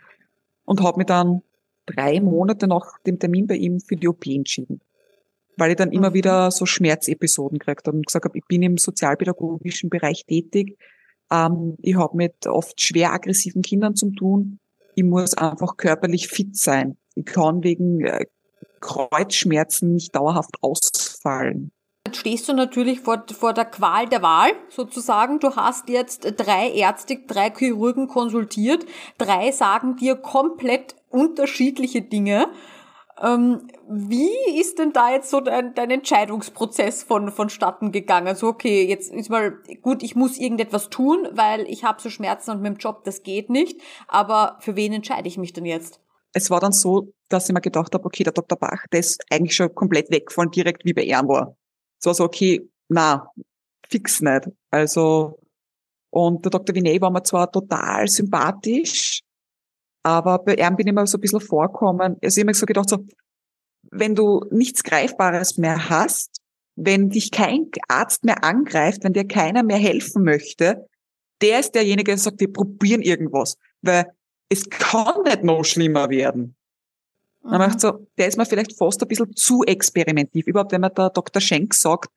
[0.66, 1.42] und habe mich dann
[1.86, 4.82] drei Monate nach dem Termin bei ihm für die OP entschieden.
[5.56, 6.16] Weil ich dann immer mhm.
[6.16, 10.78] wieder so Schmerzepisoden gekriegt habe und gesagt habe, ich bin im sozialpädagogischen Bereich tätig,
[11.32, 14.60] ähm, ich habe mit oft schwer aggressiven Kindern zu tun,
[14.96, 16.98] ich muss einfach körperlich fit sein.
[17.16, 18.26] Ich kann wegen äh,
[18.80, 21.72] Kreuzschmerzen nicht dauerhaft ausfallen.
[22.08, 25.40] Jetzt stehst du natürlich vor, vor der Qual der Wahl sozusagen.
[25.40, 28.86] Du hast jetzt drei Ärzte, drei Chirurgen konsultiert.
[29.18, 32.48] Drei sagen dir komplett unterschiedliche Dinge.
[33.22, 38.36] Ähm, wie ist denn da jetzt so dein, dein Entscheidungsprozess von, vonstatten gegangen?
[38.36, 42.52] So, okay, jetzt ist mal gut, ich muss irgendetwas tun, weil ich habe so Schmerzen
[42.52, 43.82] und mit dem Job, das geht nicht.
[44.08, 46.00] Aber für wen entscheide ich mich denn jetzt?
[46.38, 48.58] Es war dann so, dass ich mir gedacht habe, okay, der Dr.
[48.58, 51.58] Bach, der ist eigentlich schon komplett weggefallen, direkt wie bei ihm war.
[52.00, 53.30] Es war so, okay, na,
[53.90, 54.48] fix nicht.
[54.70, 55.40] Also,
[56.10, 56.76] und der Dr.
[56.76, 59.22] Vinay war mir zwar total sympathisch,
[60.04, 62.18] aber bei ihm bin ich mir so ein bisschen vorkommen.
[62.24, 63.06] Also ich habe mir so gedacht, so,
[63.92, 66.42] wenn du nichts Greifbares mehr hast,
[66.76, 70.88] wenn dich kein Arzt mehr angreift, wenn dir keiner mehr helfen möchte,
[71.42, 73.58] der ist derjenige, der sagt, wir probieren irgendwas.
[73.82, 74.06] Weil
[74.50, 76.56] es kann nicht noch schlimmer werden.
[77.44, 77.52] Mhm.
[77.52, 80.48] Dann macht so, der ist mir vielleicht fast ein bisschen zu experimentiv.
[80.48, 81.42] Überhaupt, wenn man der Dr.
[81.42, 82.10] Schenk sagt,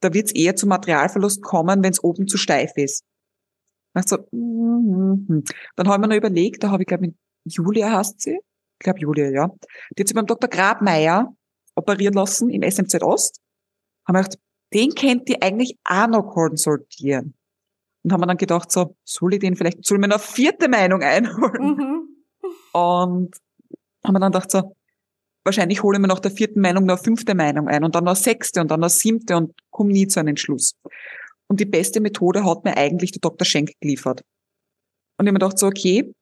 [0.00, 3.04] da wird es eher zu Materialverlust kommen, wenn es oben zu steif ist.
[3.92, 5.52] Dann, so, mm -hmm.
[5.76, 7.14] dann habe ich mir noch überlegt, da habe ich, glaube ich,
[7.44, 8.38] Julia heißt sie,
[8.80, 9.50] ich glaube Julia, ja.
[9.90, 10.48] Die hat sich beim Dr.
[10.48, 11.34] Grabmeier
[11.74, 13.40] operieren lassen im SMZ Ost.
[14.06, 14.38] Haben wir gedacht,
[14.72, 17.34] den kennt die eigentlich auch noch konsultieren.
[18.02, 20.68] Und haben wir dann gedacht, so, soll ich den vielleicht, soll ich mir eine vierte
[20.68, 21.62] Meinung einholen?
[21.62, 22.08] Mhm.
[22.72, 23.36] Und
[24.04, 24.74] haben wir dann gedacht, so,
[25.44, 28.04] wahrscheinlich hole ich mir nach der vierten Meinung noch eine fünfte Meinung ein und dann
[28.04, 30.74] noch eine sechste und dann noch eine siebte und komme nie zu einem Entschluss.
[31.48, 33.44] Und die beste Methode hat mir eigentlich der Dr.
[33.44, 34.22] Schenk geliefert.
[35.18, 36.14] Und ich habe mir gedacht, so, okay,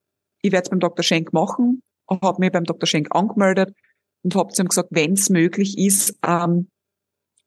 [0.43, 1.03] ich werde es beim Dr.
[1.03, 2.87] Schenk machen, habe mich beim Dr.
[2.87, 3.75] Schenk angemeldet
[4.23, 6.69] und habe zu ihm gesagt, wenn es möglich ist, ähm,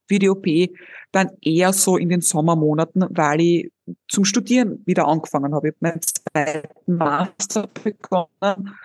[0.07, 0.75] Video-OP,
[1.11, 3.71] dann eher so in den Sommermonaten, weil ich
[4.07, 5.69] zum Studieren wieder angefangen habe.
[5.69, 8.77] Ich habe meinen zweiten Master begonnen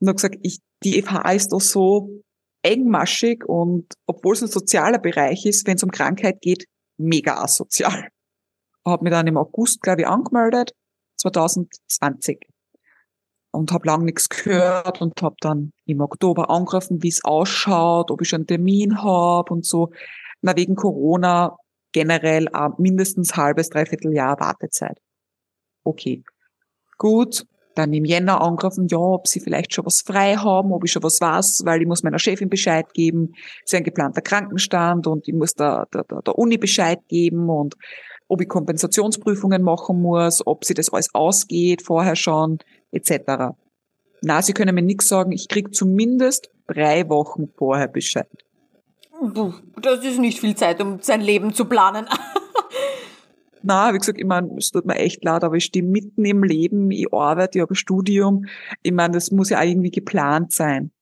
[0.00, 2.22] und habe gesagt, ich, die FH ist doch so
[2.62, 6.66] engmaschig und obwohl es ein sozialer Bereich ist, wenn es um Krankheit geht,
[6.98, 8.08] mega asozial.
[8.86, 10.72] Habe mich dann im August, glaube ich, angemeldet,
[11.16, 12.46] 2020
[13.52, 18.20] und habe lang nichts gehört und habe dann im Oktober angegriffen, wie es ausschaut, ob
[18.22, 19.90] ich schon einen Termin habe und so.
[20.42, 21.56] Na, wegen Corona
[21.92, 24.98] generell äh, mindestens halbes, dreiviertel Jahr Wartezeit.
[25.84, 26.22] Okay.
[26.98, 27.46] Gut.
[27.76, 31.04] Dann im Jänner angegriffen, ja, ob sie vielleicht schon was frei haben, ob ich schon
[31.04, 33.32] was weiß, weil ich muss meiner Chefin Bescheid geben.
[33.64, 37.76] Es ist ein geplanter Krankenstand und ich muss der, der, der Uni Bescheid geben und
[38.26, 42.58] ob ich Kompensationsprüfungen machen muss, ob sie das alles ausgeht vorher schon,
[42.90, 43.54] etc.
[44.22, 48.28] Na, sie können mir nichts sagen, ich krieg zumindest drei Wochen vorher Bescheid.
[49.80, 52.06] Das ist nicht viel Zeit, um sein Leben zu planen.
[53.62, 56.42] Na, wie gesagt, ich meine, es tut mir echt leid, aber ich stehe mitten im
[56.42, 58.46] Leben, ich arbeite, ich habe ein Studium.
[58.82, 60.92] Ich meine, das muss ja auch irgendwie geplant sein.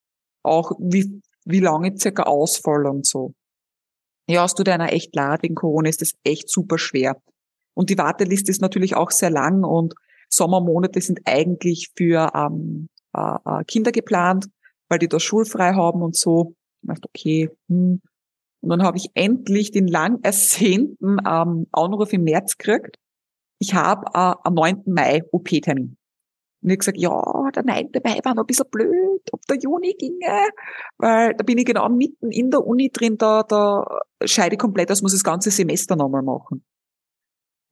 [0.43, 3.35] Auch wie, wie lange circa ausfallen und so.
[4.29, 7.16] Ja, es tut einer echt leid, wegen Corona ist das echt super schwer.
[7.75, 9.95] Und die Warteliste ist natürlich auch sehr lang und
[10.29, 14.47] Sommermonate sind eigentlich für ähm, äh, äh Kinder geplant,
[14.89, 16.55] weil die da schulfrei haben und so.
[16.83, 18.01] Ich dachte, okay, hm.
[18.61, 22.97] Und dann habe ich endlich den lang ersehnten ähm, Anruf im März gekriegt.
[23.61, 24.83] Ich habe äh, am 9.
[24.87, 25.97] Mai OP-Termin.
[26.61, 27.91] Und ich gesagt, ja, der 9.
[28.05, 30.49] Mai war noch ein bisschen blöd, ob der Juni ginge,
[30.99, 33.85] weil da bin ich genau mitten in der Uni drin, da, da
[34.25, 36.65] scheide ich komplett aus, muss das ganze Semester nochmal machen.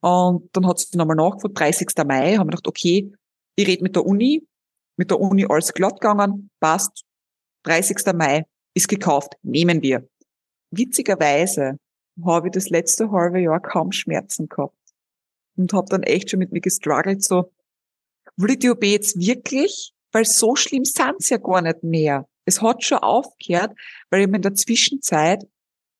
[0.02, 1.88] Und dann hat sie nochmal nachgefragt, 30.
[2.06, 3.12] Mai, haben wir gedacht, okay,
[3.56, 4.46] ich rede mit der Uni,
[4.96, 7.04] mit der Uni alles glatt gegangen, passt,
[7.64, 8.14] 30.
[8.14, 10.06] Mai ist gekauft, nehmen wir.
[10.70, 11.78] Witzigerweise
[12.24, 14.74] habe ich das letzte halbe Jahr kaum Schmerzen gehabt
[15.56, 17.52] und habe dann echt schon mit mir gestruggelt, so,
[18.36, 19.92] will ich die OP jetzt wirklich?
[20.12, 22.26] Weil so schlimm sind's ja gar nicht mehr.
[22.44, 23.76] Es hat schon aufgehört,
[24.10, 25.44] weil ich mir in der Zwischenzeit,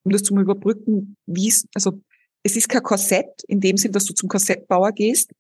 [0.05, 2.01] um das zu überbrücken, wie es, also
[2.43, 5.33] es ist kein Korsett in dem Sinn, dass du zum Korsettbauer gehst,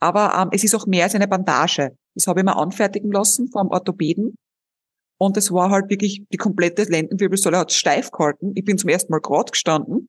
[0.00, 1.96] aber ähm, es ist auch mehr als eine Bandage.
[2.14, 4.36] Das habe ich mir anfertigen lassen vom Orthopäden.
[5.18, 8.52] Und es war halt wirklich, die komplette Lendenwirbelsäule hat steif gehalten.
[8.54, 10.08] Ich bin zum ersten Mal gerade gestanden.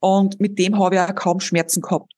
[0.00, 2.12] Und mit dem habe ich auch kaum Schmerzen gehabt.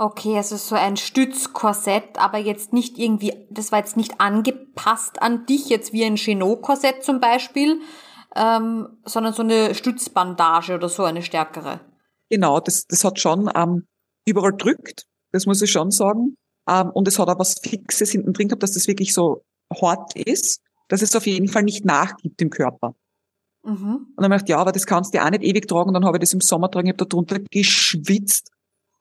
[0.00, 5.44] Okay, also so ein Stützkorsett, aber jetzt nicht irgendwie, das war jetzt nicht angepasst an
[5.46, 7.80] dich, jetzt wie ein Chenot-Korsett zum Beispiel,
[8.36, 11.80] ähm, sondern so eine Stützbandage oder so eine stärkere.
[12.30, 13.88] Genau, das, das hat schon ähm,
[14.24, 16.36] überall drückt, das muss ich schon sagen.
[16.68, 19.42] Ähm, und es hat auch was Fixes hinten drin gehabt, dass das wirklich so
[19.80, 22.94] hart ist, dass es auf jeden Fall nicht nachgibt im Körper.
[23.64, 24.06] Mhm.
[24.16, 25.88] Und dann habe ich gedacht, ja, aber das kannst du ja auch nicht ewig tragen.
[25.88, 28.50] Und dann habe ich das im Sommer tragen, ich habe da drunter geschwitzt.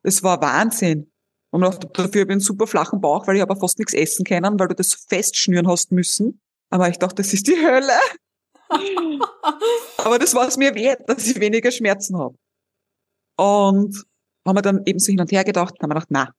[0.04, 1.12] Das war Wahnsinn.
[1.52, 4.26] Und auch dafür habe ich einen super flachen Bauch, weil ich aber fast nichts essen
[4.26, 6.42] können, weil du das festschnüren hast müssen.
[6.70, 7.98] Aber ich dachte, das ist die Hölle.
[9.98, 12.36] aber das war es mir wert, dass ich weniger Schmerzen habe.
[13.38, 14.04] Und
[14.46, 16.34] haben wir dann eben so hin und her gedacht, haben wir gedacht, na,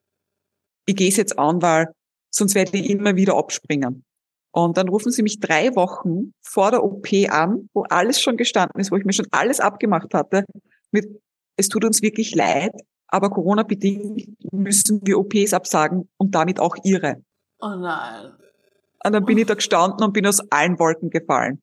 [0.87, 1.93] ich gehe es jetzt an, weil
[2.31, 4.05] sonst werde ich immer wieder abspringen.
[4.53, 8.81] Und dann rufen sie mich drei Wochen vor der OP an, wo alles schon gestanden
[8.81, 10.45] ist, wo ich mir schon alles abgemacht hatte,
[10.91, 11.07] mit,
[11.57, 12.73] es tut uns wirklich leid,
[13.09, 17.23] aber Corona-bedingt müssen wir OPs absagen und damit auch ihre.
[17.61, 18.33] Oh nein.
[19.05, 21.63] Und dann bin ich da gestanden und bin aus allen Wolken gefallen.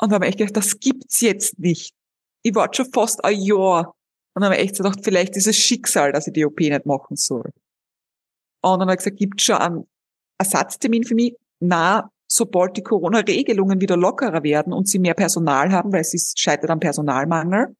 [0.00, 1.94] Und habe echt gedacht, das gibt's jetzt nicht.
[2.42, 3.94] Ich war schon fast ein Jahr.
[4.34, 7.50] Und habe echt gedacht, vielleicht ist es Schicksal, dass ich die OP nicht machen soll.
[8.62, 9.88] Und dann habe ich gesagt, gibt's schon einen
[10.38, 11.34] Ersatztermin für mich?
[11.60, 16.70] Na, sobald die Corona-Regelungen wieder lockerer werden und sie mehr Personal haben, weil es scheitert
[16.70, 17.74] am Personalmangel,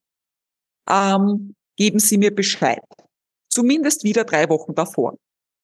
[0.88, 2.82] ähm, geben Sie mir Bescheid.
[3.50, 5.14] Zumindest wieder drei Wochen davor.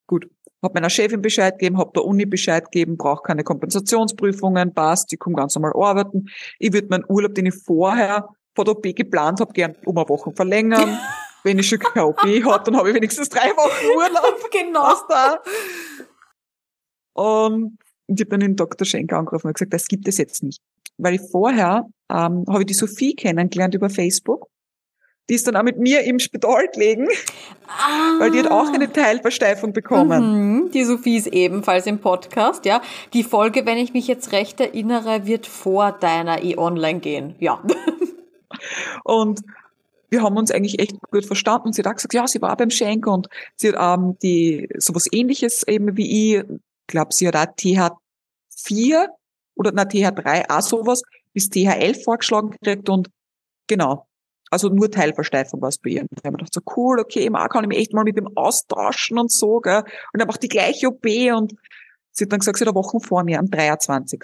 [0.06, 0.28] Gut.
[0.62, 5.18] Hab meiner Chefin Bescheid gegeben, hab der Uni Bescheid gegeben, brauche keine Kompensationsprüfungen, passt, ich
[5.18, 6.26] komme ganz normal arbeiten.
[6.58, 10.08] Ich würde meinen Urlaub, den ich vorher vor der OP geplant habe, gern um eine
[10.08, 10.98] Woche verlängern.
[11.42, 14.50] Wenn ich schon keine OP habe, dann habe ich wenigstens drei Wochen Urlaub.
[14.50, 14.94] genau.
[15.06, 15.42] Da.
[17.12, 18.86] Und ich habe dann den Dr.
[18.86, 20.61] Schenker angerufen und gesagt, das gibt es jetzt nicht.
[20.96, 24.48] weil ich vorher ähm, habe ich die Sophie kennengelernt über Facebook.
[25.30, 27.09] Die ist dann auch mit mir im Spital gelegen,
[27.66, 28.18] ah.
[28.18, 30.64] weil die hat auch eine Teilversteifung bekommen.
[30.64, 32.82] Mhm, die Sophie ist ebenfalls im Podcast, ja.
[33.14, 37.62] Die Folge, wenn ich mich jetzt recht erinnere, wird vor deiner E-Online gehen, ja.
[39.05, 39.40] Und
[40.11, 41.68] wir haben uns eigentlich echt gut verstanden.
[41.68, 44.68] Und sie hat auch gesagt, ja, sie war beim Schenker und sie hat ähm, die
[44.76, 46.44] sowas ähnliches eben wie ich
[46.87, 49.07] glaube, sie hat auch TH4
[49.55, 53.11] oder na TH3 auch sowas bis TH11 vorgeschlagen gekriegt und
[53.66, 54.07] genau,
[54.51, 56.03] also nur Teilversteifung war es bei ihr.
[56.03, 58.16] Und dann haben wir gedacht, so cool, okay, man kann ich mich echt mal mit
[58.16, 59.82] dem austauschen und so, gell.
[60.12, 61.55] Und dann macht die gleiche OP und
[62.12, 64.20] sie hat dann gesagt, sie hat eine Woche vor mir, am 23.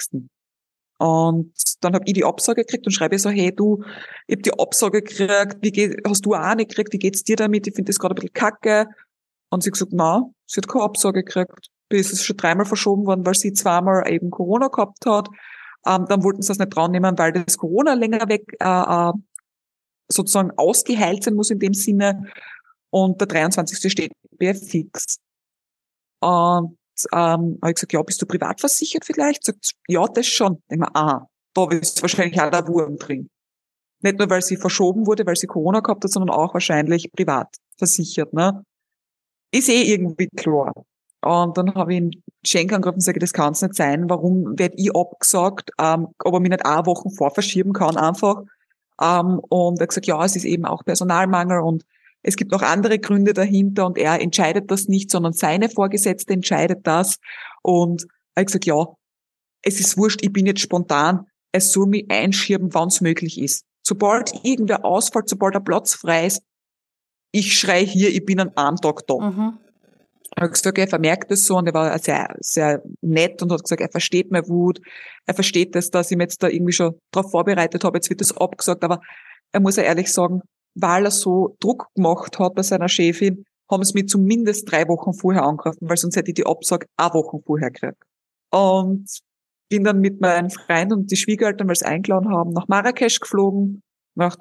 [0.99, 3.83] Und dann habe ich die Absage gekriegt und schreibe so, hey du,
[4.27, 7.37] ich habe die Absage gekriegt, wie geht, hast du auch eine gekriegt, wie geht's dir
[7.37, 7.67] damit?
[7.67, 8.87] Ich finde das gerade ein bisschen kacke.
[9.49, 11.71] Und sie hat gesagt, na, sie hat keine Absage gekriegt.
[11.91, 15.28] Bis es schon dreimal verschoben worden, weil sie zweimal eben Corona gehabt hat.
[15.86, 19.12] Ähm, dann wollten sie das nicht dran nehmen, weil das Corona länger weg äh, äh
[20.12, 22.26] sozusagen ausgeheilt sein muss in dem Sinne.
[22.91, 23.91] Und der 23.
[23.91, 25.18] steht wäre fix.
[26.20, 26.76] Und
[27.12, 29.45] ähm, habe ich gesagt, ja, bist du privat versichert vielleicht?
[29.45, 30.62] Sagt, ja, das schon.
[30.70, 33.30] Denk mal, aha, da ist wahrscheinlich auch der Wurm drin.
[34.03, 37.55] Nicht nur, weil sie verschoben wurde, weil sie Corona gehabt hat, sondern auch wahrscheinlich privat
[37.76, 38.32] versichert.
[38.32, 38.64] Ne?
[39.53, 40.72] Ist eh irgendwie klar.
[41.23, 44.09] Und dann habe ich ihn Schenk angerufen und sage, das kann es nicht sein.
[44.09, 48.43] Warum werde ich abgesagt, ähm, ob er mich nicht auch Wochen vorverschieben kann einfach.
[49.01, 51.85] Ähm, und er hat gesagt, ja, es ist eben auch Personalmangel und
[52.23, 56.87] es gibt noch andere Gründe dahinter und er entscheidet das nicht, sondern seine Vorgesetzte entscheidet
[56.87, 57.16] das.
[57.62, 58.87] Und er hat gesagt, ja,
[59.62, 63.64] es ist wurscht, ich bin jetzt spontan, es soll mich einschieben, wann es möglich ist.
[63.83, 66.43] Sobald irgendwer ausfällt, sobald der Platz frei ist,
[67.33, 69.18] ich schrei hier, ich bin an einem Tag da.
[69.18, 69.59] Mhm.
[70.41, 73.62] Er hat gesagt, er vermerkt das so und er war sehr, sehr nett und hat
[73.62, 74.80] gesagt, er versteht meine Wut,
[75.26, 78.22] er versteht das, dass ich mich jetzt da irgendwie schon darauf vorbereitet habe, jetzt wird
[78.22, 79.03] das abgesagt, aber
[79.53, 80.41] er muss ja ehrlich sagen,
[80.74, 85.12] weil er so Druck gemacht hat bei seiner Chefin, haben sie mich zumindest drei Wochen
[85.12, 88.03] vorher angegriffen, weil sonst hätte ich die Absage auch Wochen vorher gekriegt.
[88.51, 89.11] Und
[89.68, 93.82] bin dann mit meinen Freunden und die Schwiegereltern, weil sie eingeladen haben, nach Marrakesch geflogen,
[94.14, 94.36] nach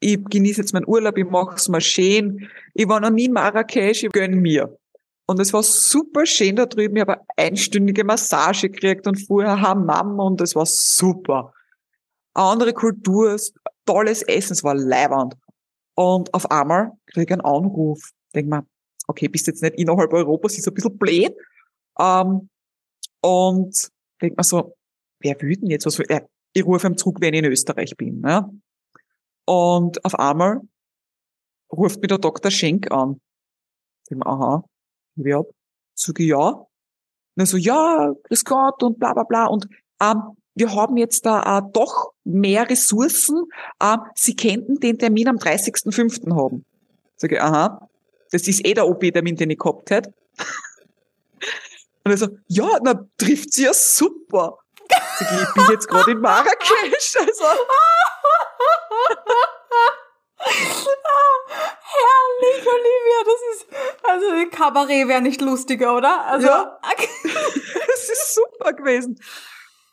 [0.00, 2.48] ich genieße jetzt meinen Urlaub, ich mache es mal schön.
[2.74, 4.78] Ich war noch nie in Marrakesch, ich gönn mir.
[5.26, 6.96] Und es war super schön da drüben.
[6.96, 11.52] Ich habe eine einstündige Massage gekriegt und vorher Hammam und es war super.
[12.34, 13.36] Eine andere Kultur,
[13.84, 15.34] tolles Essen, es war leibernd.
[15.94, 18.12] Und auf einmal kriege ich einen Anruf.
[18.34, 18.62] Denk mal,
[19.08, 21.34] okay, bist jetzt nicht innerhalb Europas, ist ein bisschen blöd.
[21.98, 22.48] Ähm,
[23.20, 23.88] und
[24.22, 24.76] denk mir so,
[25.20, 26.00] wer will denn jetzt was?
[26.54, 28.20] Ich rufe ihm zurück, wenn ich in Österreich bin.
[28.20, 28.48] Ne?
[29.48, 30.60] Und auf einmal
[31.72, 32.50] ruft mir der Dr.
[32.50, 33.18] Schenk an.
[34.02, 34.62] Ich sag, aha,
[35.14, 35.42] wer?
[35.94, 36.48] Sag ich, ja.
[36.48, 36.68] Und
[37.34, 39.46] er so, ja, grüß Gott und bla bla bla.
[39.46, 39.66] Und
[40.02, 43.46] ähm, wir haben jetzt da äh, doch mehr Ressourcen.
[43.82, 46.36] Ähm, Sie könnten den Termin am 30.05.
[46.36, 46.66] haben.
[47.16, 47.88] Sag ich, aha,
[48.30, 50.12] das ist eh der OP-Termin, den ich gehabt hätte.
[52.04, 54.58] Und er so, ja, na, trifft sie ja super.
[55.18, 57.16] Sag ich, ich bin jetzt gerade in Marrakesch.
[57.18, 57.44] Also,
[61.80, 63.66] Herrlich, Olivia, das ist,
[64.02, 66.24] also Kabarett wäre nicht lustiger, oder?
[66.26, 66.78] Also, ja.
[67.86, 69.18] das ist super gewesen.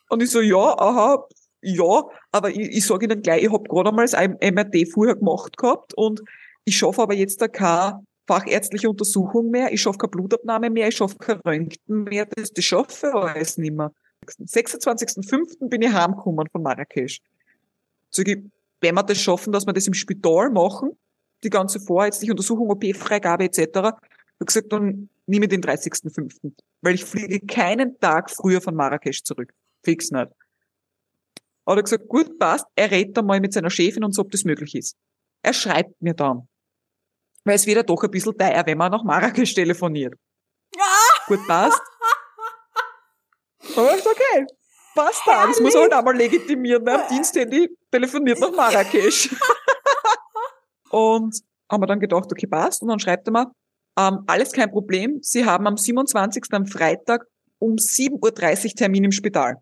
[0.10, 1.28] Und ich so, ja, aha,
[1.62, 5.58] ja, aber ich, ich sage Ihnen gleich, ich habe gerade einmal das MRT vorher gemacht
[5.58, 6.22] gehabt und
[6.64, 10.98] ich schaffe aber jetzt da keine fachärztliche Untersuchung mehr, ich schaffe keine Blutabnahme mehr, ich
[10.98, 13.92] schaffe kein Röntgen mehr, das, das schaffe ich alles nicht mehr.
[14.28, 15.70] 26.05.
[15.70, 17.22] bin ich heimgekommen von Marrakesch.
[18.10, 18.40] Sag ich,
[18.82, 20.92] wenn wir das schaffen, dass wir das im Spital machen,
[21.44, 24.00] die ganze vorherzliche Untersuchung, OP-Freigabe etc., habe
[24.46, 26.52] gesagt, dann nehme ich den 30.05.,
[26.82, 29.54] weil ich fliege keinen Tag früher von Marrakesch zurück.
[29.84, 30.30] Fix nicht.
[31.66, 34.22] Aber er hat gesagt, gut, passt, er redet dann mal mit seiner Chefin und so,
[34.22, 34.96] ob das möglich ist.
[35.42, 36.48] Er schreibt mir dann.
[37.44, 40.16] Weil es wird ja doch ein bisschen teuer, wenn man nach Marrakesch telefoniert.
[41.28, 41.82] Gut, passt.
[43.76, 44.46] Aber ich okay,
[44.96, 45.46] passt da.
[45.48, 46.88] Das muss man halt auch mal legitimieren.
[46.88, 49.30] Am Diensthandy telefoniert nach Marrakesch.
[50.90, 51.36] und
[51.72, 52.82] haben wir dann gedacht, okay, passt.
[52.82, 53.52] Und dann schreibt er mir,
[53.98, 55.20] ähm, alles kein Problem.
[55.22, 56.44] Sie haben am 27.
[56.52, 57.26] am Freitag
[57.60, 59.58] um 7.30 Uhr Termin im Spital.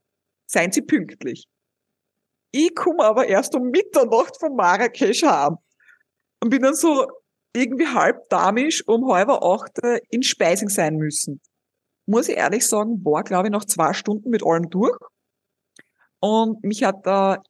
[0.45, 1.45] Seien Sie pünktlich.
[2.51, 5.57] Ich komme aber erst um Mitternacht von Marrakesch heim.
[6.41, 7.07] Und bin dann so
[7.55, 9.79] irgendwie halb damisch um halb acht
[10.09, 11.41] in Speising sein müssen.
[12.05, 14.97] Muss ich ehrlich sagen, war, glaube ich, noch zwei Stunden mit allem durch.
[16.24, 17.43] Und mich hat der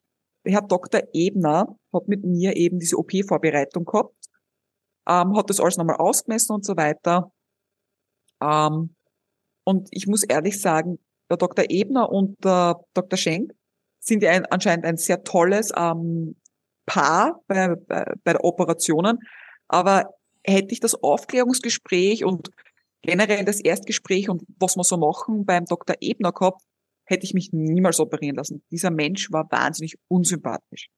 [0.44, 1.02] Herr Dr.
[1.12, 4.16] Ebner hat mit mir eben diese OP-Vorbereitung gehabt,
[5.08, 7.30] ähm, hat das alles nochmal ausgemessen und so weiter.
[8.42, 8.96] Ähm,
[9.62, 10.98] und ich muss ehrlich sagen,
[11.30, 11.66] der Dr.
[11.68, 13.16] Ebner und der Dr.
[13.16, 13.52] Schenk
[14.00, 16.34] sind ja ein, anscheinend ein sehr tolles ähm,
[16.84, 19.20] Paar bei, bei, bei Operationen.
[19.68, 20.10] Aber
[20.42, 22.50] hätte ich das Aufklärungsgespräch und
[23.02, 25.94] generell das Erstgespräch und was wir so machen beim Dr.
[26.00, 26.60] Ebner gehabt,
[27.04, 28.62] hätte ich mich niemals operieren lassen.
[28.70, 30.88] Dieser Mensch war wahnsinnig unsympathisch.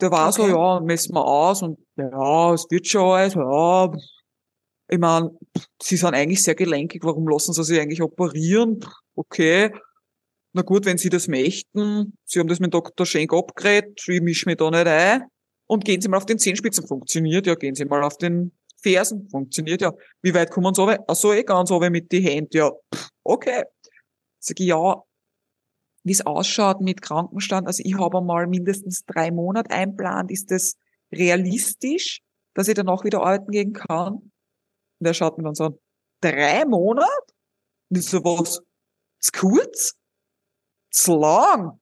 [0.00, 0.42] Der war okay.
[0.42, 3.92] so, ja, messen wir aus und ja, es wird schon alles, ja.
[4.88, 5.30] Ich meine,
[5.80, 8.80] sie sind eigentlich sehr gelenkig, warum lassen sie sich eigentlich operieren?
[9.14, 9.72] Okay.
[10.52, 13.06] Na gut, wenn sie das möchten, sie haben das mit Dr.
[13.06, 15.22] Schenk abgeredet, ich mische mich da nicht ein.
[15.70, 17.54] Und gehen Sie mal auf den Zehenspitzen, funktioniert ja.
[17.54, 18.50] Gehen Sie mal auf den
[18.82, 19.92] Fersen, funktioniert ja.
[20.20, 21.04] Wie weit kommen Sie runter?
[21.06, 22.72] Ach so, eh ganz runter mit die Händen, ja.
[23.22, 23.62] Okay.
[24.40, 25.02] Sag ich, ja,
[26.02, 27.66] wie es ausschaut mit Krankenstand.
[27.66, 30.30] Also ich habe einmal mindestens drei Monate einplant.
[30.30, 30.76] Ist das
[31.12, 32.22] realistisch,
[32.54, 34.14] dass ich danach wieder arbeiten gehen kann?
[34.14, 35.78] Und er schaut mir dann so an,
[36.20, 37.08] drei Monate?
[37.90, 38.60] Und ich so, was?
[39.18, 39.94] Zu kurz?
[40.90, 41.78] Zu lang?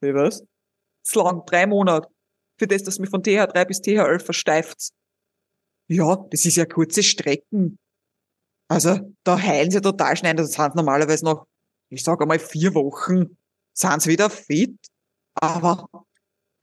[0.00, 0.42] Wie was?
[1.02, 2.08] Zu lang, drei Monate.
[2.58, 4.90] Für das, dass mich von TH3 bis TH11 versteift.
[5.88, 7.78] Ja, das ist ja kurze Strecken.
[8.68, 10.34] Also, da heilen sie total schnell.
[10.34, 11.46] Das sind normalerweise noch
[11.90, 13.36] ich sage einmal vier Wochen,
[13.72, 14.76] sind sie wieder fit.
[15.34, 15.88] Aber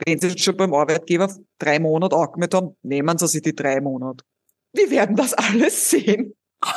[0.05, 4.23] wenn sie schon beim Arbeitgeber drei Monate angemeldet haben, nehmen sie sich die drei Monate.
[4.73, 6.35] Wir werden das alles sehen.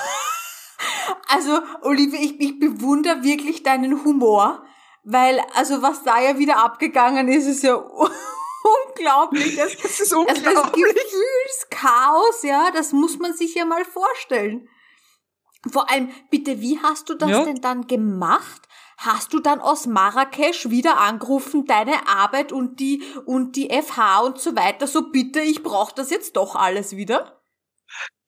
[1.31, 4.65] Also, Olivia, ich, ich bewundere wirklich deinen Humor,
[5.05, 7.75] weil, also was da ja wieder abgegangen ist, ist ja
[8.89, 9.57] unglaublich.
[9.57, 10.47] Das, das ist unglaublich.
[10.47, 14.69] Also das Gefühlschaos, ja, das muss man sich ja mal vorstellen.
[15.67, 17.45] Vor allem, bitte, wie hast du das ja.
[17.45, 18.63] denn dann gemacht?
[18.97, 24.41] Hast du dann aus Marrakesch wieder angerufen, deine Arbeit und die, und die FH und
[24.41, 27.41] so weiter, so bitte, ich brauche das jetzt doch alles wieder?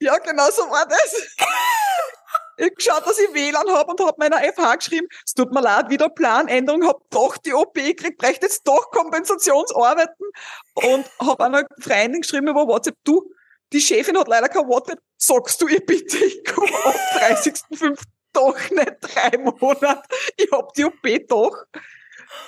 [0.00, 1.36] Ja, genau so war das.
[2.56, 5.88] ich geschaut, dass ich WLAN habe und habe meiner FH geschrieben, es tut mir leid,
[5.88, 10.26] wieder Planänderung, habe doch die OP gekriegt, bräuchte jetzt doch Kompensationsarbeiten
[10.74, 13.32] und habe einer Freundin geschrieben über WhatsApp, du,
[13.72, 18.02] die Chefin hat leider kein WhatsApp, sagst du ihr bitte, ich komme am 30.05.
[18.32, 20.02] doch nicht drei Monate.
[20.36, 21.64] Ich hab die OP doch.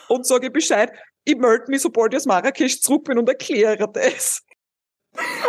[0.08, 0.92] Und sage Bescheid,
[1.24, 4.42] ich melde mich, sobald ich aus Marrakesch zurück bin und erkläre das.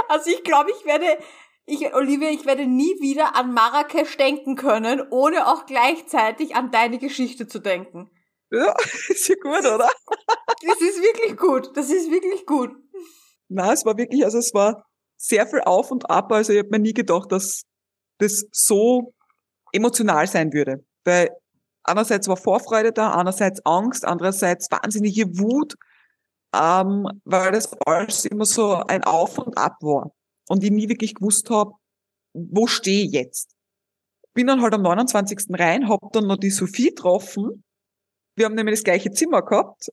[0.10, 1.18] Also ich glaube, ich werde,
[1.66, 6.98] ich, Olivia, ich werde nie wieder an Marrakesch denken können, ohne auch gleichzeitig an deine
[6.98, 8.10] Geschichte zu denken.
[8.52, 8.76] Ja,
[9.10, 9.90] ist ja gut, oder?
[10.62, 11.76] Das ist wirklich gut.
[11.76, 12.72] Das ist wirklich gut.
[13.48, 14.86] Na, es war wirklich, also es war
[15.24, 16.32] sehr viel auf und ab.
[16.32, 17.64] Also ich habe mir nie gedacht, dass
[18.20, 19.14] das so
[19.72, 20.84] emotional sein würde.
[21.06, 21.30] Weil
[21.84, 25.76] einerseits war Vorfreude da, andererseits Angst, andererseits wahnsinnige Wut,
[26.54, 30.12] ähm, weil das alles immer so ein Auf und Ab war.
[30.50, 31.74] Und ich nie wirklich gewusst habe,
[32.34, 33.56] wo stehe ich jetzt.
[34.34, 35.48] Bin dann halt am 29.
[35.52, 37.64] rein, hab dann noch die Sophie getroffen.
[38.36, 39.90] Wir haben nämlich das gleiche Zimmer gehabt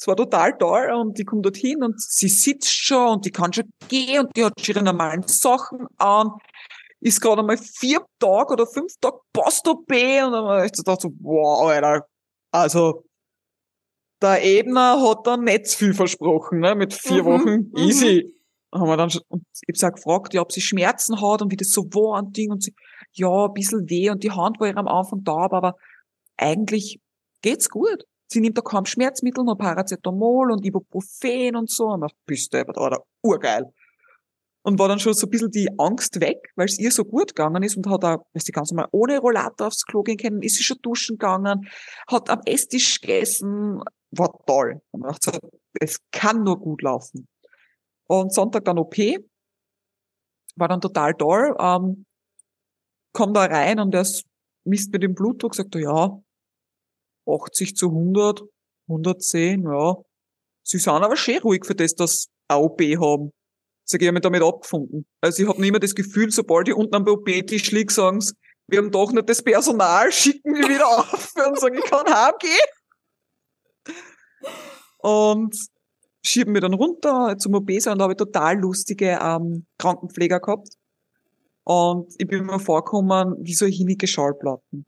[0.00, 3.52] es war total toll und die kommt dorthin und sie sitzt schon und die kann
[3.52, 6.30] schon gehen und die hat schon ihre normalen Sachen an.
[7.00, 11.10] Ist gerade einmal vier Tage oder fünf Tage Post-OP und dann habe ich gedacht so,
[11.20, 12.06] wow, Alter.
[12.50, 13.04] Also,
[14.22, 17.76] der Ebner hat dann nicht viel versprochen, ne, mit vier mhm, Wochen mhm.
[17.76, 18.34] easy.
[18.72, 21.56] Haben wir dann schon, und ich habe gefragt, ja, ob sie Schmerzen hat und wie
[21.56, 22.74] das so war und Ding und sie,
[23.12, 25.74] ja, ein bisschen weh und die Hand war ihr am Anfang da, aber
[26.38, 27.00] eigentlich
[27.42, 31.86] geht's gut sie nimmt da kaum Schmerzmittel, nur Paracetamol und Ibuprofen und so.
[31.88, 33.64] Und ich bist du da, war urgeil.
[34.62, 37.34] Und war dann schon so ein bisschen die Angst weg, weil es ihr so gut
[37.34, 40.42] gegangen ist und hat auch, weil sie ganz normal ohne Rollator aufs Klo gehen können,
[40.42, 41.66] ist sie schon duschen gegangen,
[42.08, 44.82] hat am Esstisch gegessen, war toll.
[44.90, 45.40] Und ich dachte,
[45.80, 47.26] es kann nur gut laufen.
[48.06, 48.96] Und Sonntag dann OP,
[50.56, 52.04] war dann total toll, ähm,
[53.14, 54.06] kommt da rein und er
[54.64, 56.20] misst mit dem Blutdruck, sagt ja,
[57.34, 58.42] 80 zu 100,
[58.88, 59.96] 110, ja.
[60.62, 63.32] Sie sind aber schön ruhig für das, dass AOP haben.
[63.84, 65.06] Sie haben mich damit abgefunden.
[65.20, 68.34] Also ich habe nicht mehr das Gefühl, sobald ich unten am OP-Tisch liege, sagen sie,
[68.68, 72.58] wir haben doch nicht das Personal, schicken mich wieder auf und sagen, ich kann heimgehen.
[74.98, 75.56] Und
[76.22, 80.68] schieben mich dann runter zum OP und da habe ich total lustige ähm, Krankenpfleger gehabt.
[81.64, 84.86] Und ich bin mir vorgekommen, wie so hinige Schallplatten.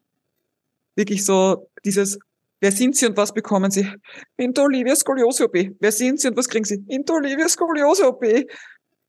[0.94, 2.18] Wirklich so dieses,
[2.62, 3.92] Wer sind Sie und was bekommen Sie?
[4.36, 5.56] Interolivia Skoliose OP.
[5.80, 6.84] Wer sind Sie und was kriegen Sie?
[6.86, 8.24] Interolivia Skoliose OP.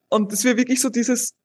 [0.09, 1.35] Und das wäre wirklich so dieses,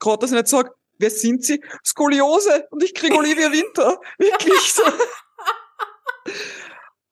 [0.00, 1.62] gerade dass ich nicht sage, wer sind Sie?
[1.86, 4.00] Skoliose und ich kriege Olivia Winter.
[4.18, 4.82] Wirklich so.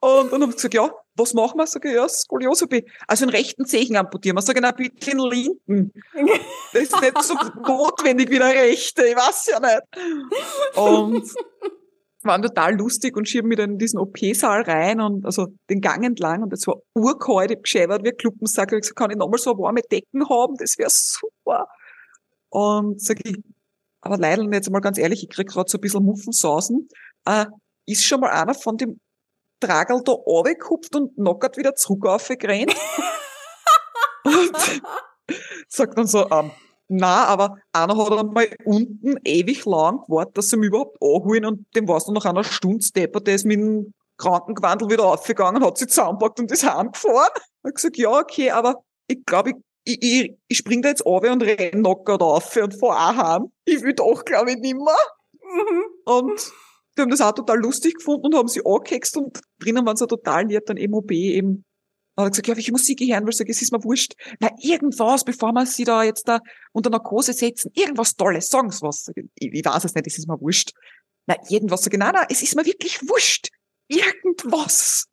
[0.00, 1.66] Und dann habe ich gesagt, ja, was machen wir?
[1.68, 2.74] Sag ich, ja, Skoliose OP.
[3.06, 4.34] Also den rechten Zehen amputieren.
[4.34, 5.92] Man sagt, na bitte den linken.
[6.72, 9.06] Das ist nicht so notwendig wie der rechte.
[9.06, 9.82] Ich weiß ja nicht.
[10.74, 11.30] Und
[12.24, 16.04] waren total lustig und schieben mich dann in diesen OP-Saal rein und also den Gang
[16.04, 18.72] entlang und es war urkalt, ich geschäbert wie ein Kluppensack.
[18.72, 20.54] Ich gesagt, kann ich nochmal so warme Decken haben?
[20.56, 21.68] Das wäre super.
[22.50, 23.36] Und sag ich,
[24.00, 26.88] aber leider jetzt mal ganz ehrlich, ich krieg gerade so ein bisschen Muffensausen.
[27.24, 27.46] Äh,
[27.86, 29.00] ist schon mal einer von dem
[29.60, 32.74] Tragel da runtergekupft und knockert wieder zurück aufgerannt?
[34.24, 34.82] und
[35.68, 36.50] sagt dann so, ähm,
[36.92, 41.66] na, aber einer hat einmal unten ewig lang gewartet, dass sie mich überhaupt anholen und
[41.74, 45.64] dem war es dann nach einer Stunde Stepper, der ist mit dem Krankengewandel wieder aufgegangen,
[45.64, 47.30] hat sich zusammenpackt und ist heimgefahren.
[47.34, 51.06] Ich hab gesagt, ja, okay, aber ich glaube, ich, ich, ich, ich spring da jetzt
[51.06, 53.52] auf und renn knockert auf und fahr auch heim.
[53.64, 54.96] Ich will doch, glaube ich, nimmer.
[55.42, 55.84] Mhm.
[56.04, 56.52] Und
[56.96, 60.06] die haben das auch total lustig gefunden und haben sie angehext und drinnen waren sie
[60.06, 61.64] total lieb, dann MOB eben
[62.22, 64.14] hat er gesagt, ja, welche Musik ich hören will, sag, es ist mir wurscht.
[64.40, 66.40] Na, irgendwas, bevor wir sie da jetzt da
[66.72, 69.10] unter Narkose setzen, irgendwas Tolles, sagen Sie was.
[69.14, 70.72] Ich, ich weiß es nicht, es ist mir wurscht.
[71.26, 73.48] Na, irgendwas, sag ich, nein, nein, es ist mir wirklich wurscht.
[73.88, 75.06] Irgendwas.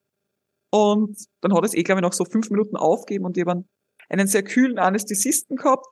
[0.72, 3.64] Und dann hat es eh, glaube ich, noch so fünf Minuten aufgeben und ich habe
[4.10, 5.86] einen sehr kühlen Anästhesisten gehabt,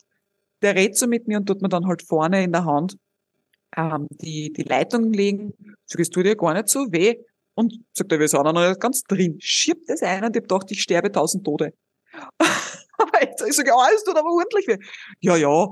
[0.62, 2.98] der redet so mit mir und tut mir dann halt vorne in der Hand
[3.76, 5.54] ähm, die, die Leitung legen.
[5.86, 7.16] Sag, es tut dir gar nicht so weh.
[7.58, 9.38] Und sagt er, wir sind auch noch ganz drin.
[9.40, 11.74] Schiebt es ein und ich hab gedacht, ich sterbe tausend Tode.
[13.48, 14.78] ich sage, ja, es tut aber ordentlich weh.
[15.22, 15.68] Ja, ja.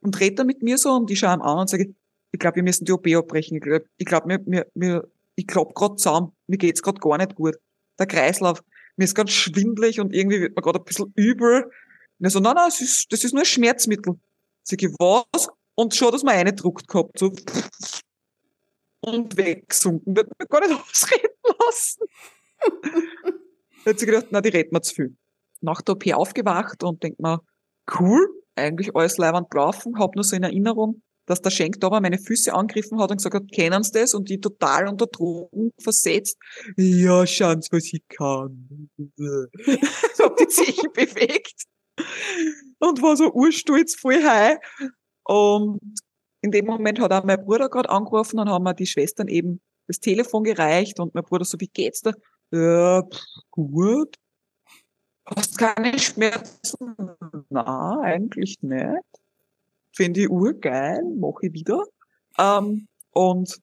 [0.00, 1.94] Und redet er mit mir so und ich schaue ihm an und sage,
[2.32, 3.56] ich glaube, wir müssen die OP abbrechen.
[3.56, 6.32] Ich glaube, ich glaub, mir, mir, mir, ich glaub grad zusammen.
[6.48, 7.54] Mir geht's grad gar nicht gut.
[8.00, 8.60] Der Kreislauf.
[8.96, 11.70] Mir ist ganz schwindlig und irgendwie wird mir gerade ein bisschen übel.
[12.18, 14.18] Und er so, nein, nein, das ist, das ist nur ein Schmerzmittel.
[14.64, 15.48] Sag ich, was?
[15.76, 17.16] Und schon, dass man eine druckt gehabt.
[17.16, 17.32] So
[19.02, 20.16] und weggesunken.
[20.16, 22.04] Wird mir gar nicht ausreden lassen.
[23.84, 25.16] da hat sie gedacht, na, die reden mir zu viel.
[25.60, 27.40] Nach der OP aufgewacht und denkt mir,
[27.98, 32.18] cool, eigentlich alles leibend gelaufen, hab nur so in Erinnerung, dass der Schenk da meine
[32.18, 34.14] Füße angegriffen hat und gesagt hat, kennen Sie das?
[34.14, 36.36] Und die total unter Drogen versetzt.
[36.76, 38.88] Ja, schauen Sie, was ich kann.
[38.96, 39.10] ich
[40.18, 41.64] hab die Zeche bewegt
[42.78, 44.58] und war so urstolz, voll high.
[45.24, 45.78] Und
[46.42, 49.60] in dem Moment hat auch mein Bruder gerade angerufen und haben mir die Schwestern eben
[49.86, 52.12] das Telefon gereicht und mein Bruder so, wie geht's da?
[52.50, 53.20] Ja, pff,
[53.50, 54.16] gut.
[55.24, 56.96] Hast keine Schmerzen?
[57.48, 59.02] Na, eigentlich nicht.
[59.94, 61.84] Finde ich urgeil, mache ich wieder.
[62.38, 63.60] Ähm, und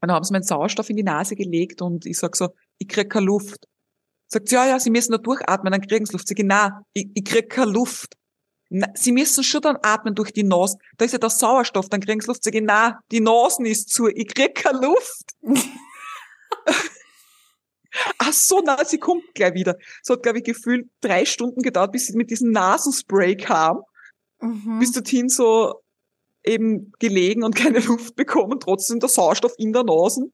[0.00, 2.48] dann haben sie meinen Sauerstoff in die Nase gelegt und ich sag so,
[2.78, 3.66] ich krieg keine Luft.
[4.26, 6.26] Sagt sie, ja, ja, sie müssen nur durchatmen, dann kriegen sie Luft.
[6.26, 8.16] Sag ich, na, ich, ich krieg keine Luft.
[8.94, 10.78] Sie müssen schon dann atmen durch die Nase.
[10.96, 12.44] Da ist ja der Sauerstoff, dann kriegen sie Luft.
[12.44, 15.34] Sag ich, nein, die Nasen ist zu, ich krieg keine Luft.
[18.18, 19.76] Ach so, na, sie kommt gleich wieder.
[20.02, 23.82] Es hat, glaube ich, gefühlt drei Stunden gedauert, bis sie mit diesem Nasenspray kam.
[24.40, 24.78] Mhm.
[24.78, 25.80] Bis dorthin so
[26.44, 30.30] eben gelegen und keine Luft bekommen, trotzdem der Sauerstoff in der Nase.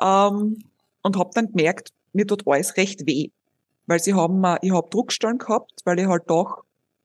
[0.00, 0.58] Ähm,
[1.02, 3.30] und hab dann gemerkt, mir tut alles recht weh.
[3.86, 6.62] Weil sie haben, ich hab Druckstellen gehabt, weil ich halt doch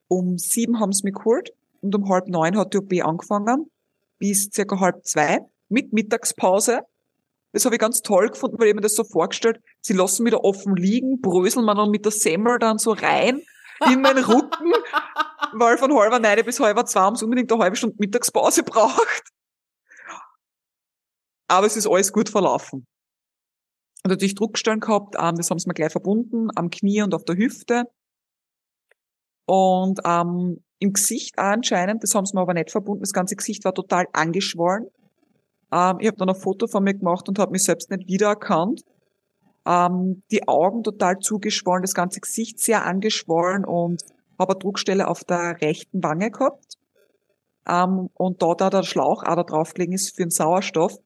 [0.07, 1.51] um sieben haben sie mich geholt
[1.81, 3.69] und um halb neun hat die OP angefangen,
[4.19, 5.39] bis circa halb zwei,
[5.69, 6.81] mit Mittagspause.
[7.53, 10.33] Das habe ich ganz toll gefunden, weil ich mir das so vorgestellt, sie lassen mich
[10.33, 13.41] da offen liegen, bröseln mir dann mit der Semmel dann so rein
[13.91, 14.73] in meinen Rücken,
[15.53, 19.31] weil von halber neun bis halber zwei haben sie unbedingt eine halbe Stunde Mittagspause braucht.
[21.47, 22.85] Aber es ist alles gut verlaufen.
[24.03, 27.23] Und natürlich Druckstellen gehabt, ähm, das haben sie mir gleich verbunden, am Knie und auf
[27.23, 27.85] der Hüfte.
[29.47, 33.63] Und ähm, im Gesicht anscheinend, das haben sie mir aber nicht verbunden, das ganze Gesicht
[33.63, 34.87] war total angeschwollen.
[35.71, 38.83] Ähm, ich habe dann ein Foto von mir gemacht und habe mich selbst nicht wiedererkannt.
[39.65, 44.03] Ähm, die Augen total zugeschwollen, das ganze Gesicht sehr angeschwollen und
[44.37, 46.75] habe eine Druckstelle auf der rechten Wange gehabt.
[47.65, 50.97] Ähm, und da da der Schlauchader draufgelegen ist für den Sauerstoff,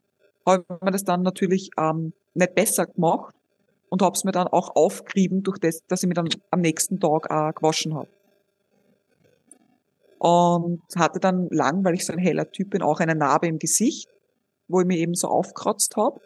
[0.48, 3.36] habe ich mir das dann natürlich ähm, nicht besser gemacht
[3.90, 7.00] und habe es mir dann auch aufgerieben durch das, dass ich mir dann am nächsten
[7.00, 8.10] Tag auch gewaschen habe
[10.22, 13.58] und hatte dann lang, weil ich so ein heller Typ bin, auch eine Narbe im
[13.58, 14.08] Gesicht,
[14.68, 16.22] wo ich mir eben so aufkratzt habe.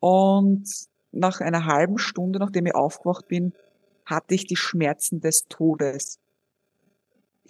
[0.00, 0.66] Und
[1.12, 3.52] nach einer halben Stunde, nachdem ich aufgewacht bin,
[4.06, 6.18] hatte ich die Schmerzen des Todes.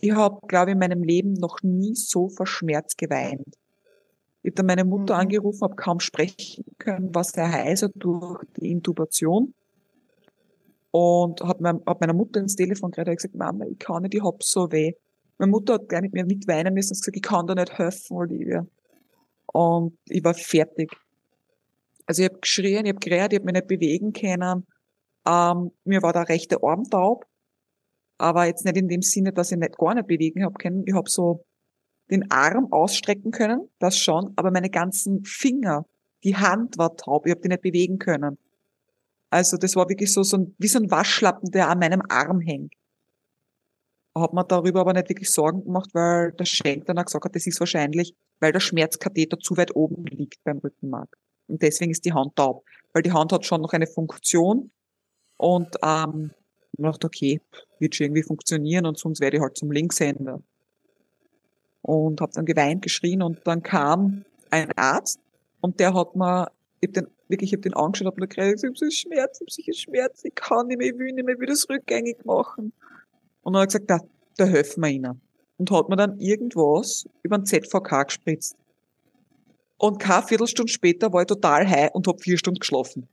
[0.00, 3.54] Ich habe, glaube ich, in meinem Leben noch nie so verschmerzt geweint.
[4.42, 5.20] Ich habe dann meine Mutter mhm.
[5.20, 9.54] angerufen, habe kaum sprechen können, war sehr heiser durch die Intubation.
[10.90, 14.14] Und habe mein, hab meiner Mutter ins Telefon geredet und gesagt, Mama, ich kann nicht,
[14.14, 14.94] ich hab so weh.
[15.38, 18.16] Meine Mutter hat gar nicht mehr mitweinen müssen und gesagt, ich kann da nicht helfen,
[18.16, 18.66] Olivia.
[19.46, 20.90] Und ich war fertig.
[22.06, 24.66] Also ich habe geschrien, ich habe gerät, ich habe mich nicht bewegen können.
[25.26, 27.24] Ähm, mir war der rechte Arm taub.
[28.18, 30.82] Aber jetzt nicht in dem Sinne, dass ich nicht gar nicht bewegen habe können.
[30.86, 31.44] Ich habe so
[32.10, 35.84] den Arm ausstrecken können, das schon, aber meine ganzen Finger
[36.24, 38.38] Die Hand war taub, ich habe die nicht bewegen können.
[39.30, 42.40] Also das war wirklich so, so ein, wie so ein Waschlappen, der an meinem Arm
[42.40, 42.72] hängt.
[44.20, 47.34] Hat man darüber aber nicht wirklich Sorgen gemacht, weil der Schenk dann auch gesagt hat,
[47.34, 51.16] das ist wahrscheinlich, weil der Schmerzkatheter zu weit oben liegt beim Rückenmark.
[51.48, 52.64] Und deswegen ist die Hand taub.
[52.92, 54.70] Weil die Hand hat schon noch eine Funktion
[55.36, 56.32] und ähm,
[56.72, 57.40] ich dachte, okay,
[57.78, 60.42] wird schon irgendwie funktionieren und sonst werde ich halt zum Linkshänder.
[61.82, 65.20] Und habe dann geweint, geschrien und dann kam ein Arzt
[65.60, 66.50] und der hat mir,
[66.80, 69.40] ich hab den, wirklich, ich hab den angeschaut, hab mir gesagt, ich habe so Schmerz,
[69.40, 72.24] ich habe so Schmerz, ich kann nicht mehr, ich will nicht mehr wieder das rückgängig
[72.24, 72.72] machen.
[73.48, 75.22] Und dann hat er gesagt, da, da helfen wir ihnen.
[75.56, 78.58] Und hat mir dann irgendwas über den ZVK gespritzt.
[79.78, 83.08] Und keine Viertelstunde später war ich total high und hab vier Stunden geschlafen.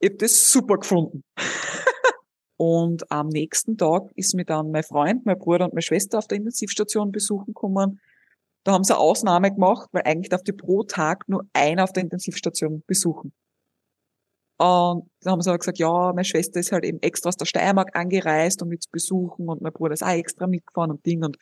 [0.00, 1.24] Ich hab das super gefunden.
[2.56, 6.26] und am nächsten Tag ist mir dann mein Freund, mein Bruder und meine Schwester auf
[6.26, 8.00] der Intensivstation besuchen gekommen.
[8.64, 11.92] Da haben sie eine Ausnahme gemacht, weil eigentlich darf die pro Tag nur einer auf
[11.92, 13.34] der Intensivstation besuchen.
[14.56, 17.44] Und dann haben sie aber gesagt, ja, meine Schwester ist halt eben extra aus der
[17.44, 21.24] Steiermark angereist, um mich zu besuchen und mein Bruder ist auch extra mitgefahren und Ding.
[21.24, 21.36] Und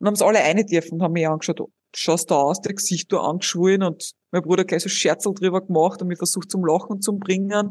[0.00, 2.74] dann haben sie alle eine dürfen und haben mich angeschaut, du schaust da aus, der
[2.74, 6.64] Gesicht du angeschwollen und mein Bruder gleich so Scherzel drüber gemacht und mich versucht zum
[6.64, 7.70] Lachen zu bringen.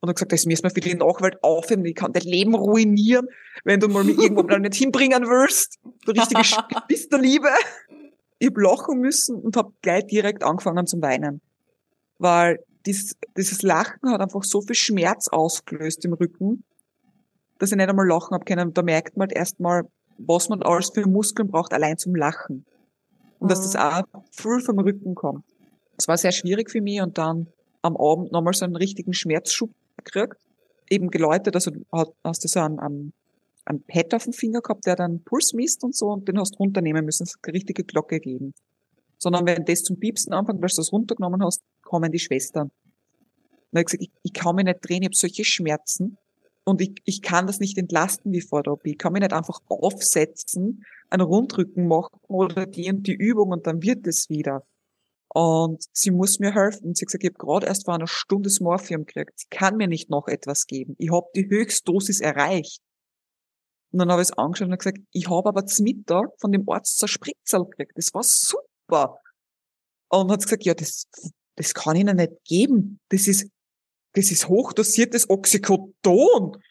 [0.00, 3.28] Und hat gesagt, das müssen wir für die Nachwelt aufheben, ich kann dein Leben ruinieren,
[3.64, 5.78] wenn du mal mich irgendwo mal nicht hinbringen willst.
[6.04, 6.42] Du richtige
[6.88, 7.48] bist der Liebe.
[8.38, 11.40] Ich hab lachen müssen und hab gleich direkt angefangen zum Weinen.
[12.18, 16.64] Weil dieses, dieses Lachen hat einfach so viel Schmerz ausgelöst im Rücken,
[17.58, 18.74] dass ich nicht einmal lachen habe können.
[18.74, 19.84] Da merkt man halt erstmal,
[20.18, 22.64] was man alles für Muskeln braucht, allein zum Lachen.
[23.38, 23.48] Und mhm.
[23.48, 25.44] dass das auch voll vom Rücken kommt.
[25.96, 27.46] Das war sehr schwierig für mich und dann
[27.82, 30.36] am Abend nochmal so einen richtigen Schmerzschub gekriegt.
[30.90, 31.70] Eben geläutet, also
[32.24, 33.12] hast du so einen, einen,
[33.64, 36.54] einen Pad auf dem Finger gehabt, der dann Puls misst und so und den hast
[36.54, 38.52] du runternehmen müssen, es hat eine richtige Glocke geben.
[39.22, 42.72] Sondern wenn das zum Piepsen anfängt, weil du das runtergenommen hast, kommen die Schwestern.
[43.70, 46.18] Und ich gesagt, ich, ich kann mich nicht drehen, ich habe solche Schmerzen
[46.64, 48.84] und ich, ich kann das nicht entlasten wie vor der OP.
[48.84, 53.68] Ich kann mich nicht einfach aufsetzen, einen Rundrücken machen oder die und die Übung und
[53.68, 54.64] dann wird es wieder.
[55.28, 56.88] Und sie muss mir helfen.
[56.88, 59.38] Und sie hat gesagt, ich habe gerade erst vor einer Stunde das Morphium gekriegt.
[59.38, 60.96] Sie kann mir nicht noch etwas geben.
[60.98, 62.80] Ich habe die Höchstdosis erreicht.
[63.92, 66.68] Und dann habe ich es angeschaut und gesagt, ich habe aber zum Mittag von dem
[66.68, 67.92] Arzt zur Spritzel gekriegt.
[67.94, 68.71] Das war super.
[70.08, 71.06] Und hat gesagt, ja, das,
[71.56, 73.00] das kann ich Ihnen nicht geben.
[73.08, 73.48] Das ist,
[74.14, 76.62] das ist hochdosiertes Oxycodon.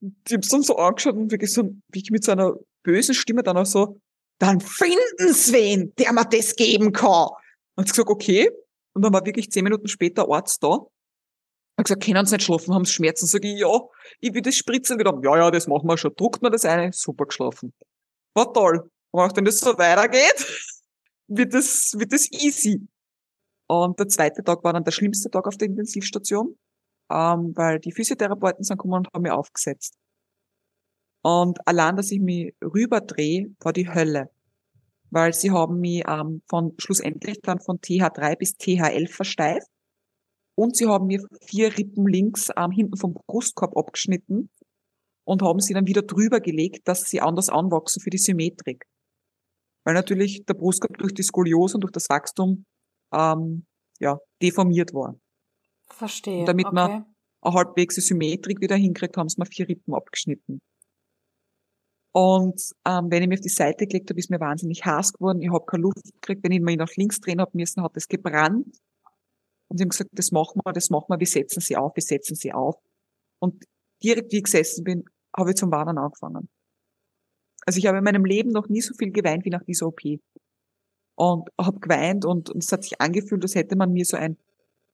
[0.00, 3.14] Die haben es dann so angeschaut und wirklich so, wie ich mit so einer bösen
[3.14, 4.00] Stimme dann auch so,
[4.38, 7.28] dann finden Sie wen, der mir das geben kann.
[7.76, 8.50] Und ich gesagt, okay.
[8.94, 10.86] Und dann war wirklich zehn Minuten später Arzt da.
[11.76, 13.26] Hat gesagt, können Sie nicht schlafen, haben Sie Schmerzen?
[13.26, 13.80] Sag ich, ja,
[14.20, 15.18] ich will das spritzen wieder.
[15.22, 16.14] Ja, ja, das machen wir schon.
[16.16, 16.92] Druckt mir das eine.
[16.92, 17.72] Super geschlafen.
[18.34, 18.90] War toll.
[19.12, 20.46] Und wenn das so weitergeht,
[21.30, 22.86] wird das, wird das easy.
[23.68, 26.58] Und der zweite Tag war dann der schlimmste Tag auf der Intensivstation,
[27.10, 29.96] ähm, weil die Physiotherapeuten sind gekommen und haben mich aufgesetzt.
[31.22, 34.30] Und allein, dass ich mich rüberdrehe, war die Hölle.
[35.10, 39.68] Weil sie haben mich ähm, von schlussendlich dann von TH3 bis TH11 versteift.
[40.56, 44.50] Und sie haben mir vier Rippen links ähm, hinten vom Brustkorb abgeschnitten
[45.24, 48.84] und haben sie dann wieder drüber gelegt, dass sie anders anwachsen für die Symmetrik.
[49.84, 52.64] Weil natürlich der Brustkorb durch die Skoliose und durch das Wachstum
[53.12, 53.66] ähm,
[53.98, 55.16] ja, deformiert war.
[55.88, 56.40] Verstehe.
[56.40, 56.74] Und damit okay.
[56.74, 57.06] man
[57.42, 60.60] eine halbwegs Symmetrik wieder hinkriegt, haben sie mir vier Rippen abgeschnitten.
[62.12, 65.40] Und ähm, wenn ich mich auf die Seite gelegt habe, ist mir wahnsinnig heiß geworden.
[65.42, 66.42] Ich habe keine Luft gekriegt.
[66.42, 68.78] Wenn ich mich nach links drehen habe müssen, hat es gebrannt.
[69.68, 72.02] Und sie haben gesagt, das machen wir, das machen wir, wir setzen sie auf, wir
[72.02, 72.76] setzen sie auf.
[73.38, 73.64] Und
[74.02, 75.04] direkt wie ich gesessen bin,
[75.36, 76.48] habe ich zum Warnen angefangen.
[77.66, 80.00] Also ich habe in meinem Leben noch nie so viel geweint wie nach dieser OP
[81.20, 84.38] und habe geweint und, und es hat sich angefühlt, als hätte man mir so ein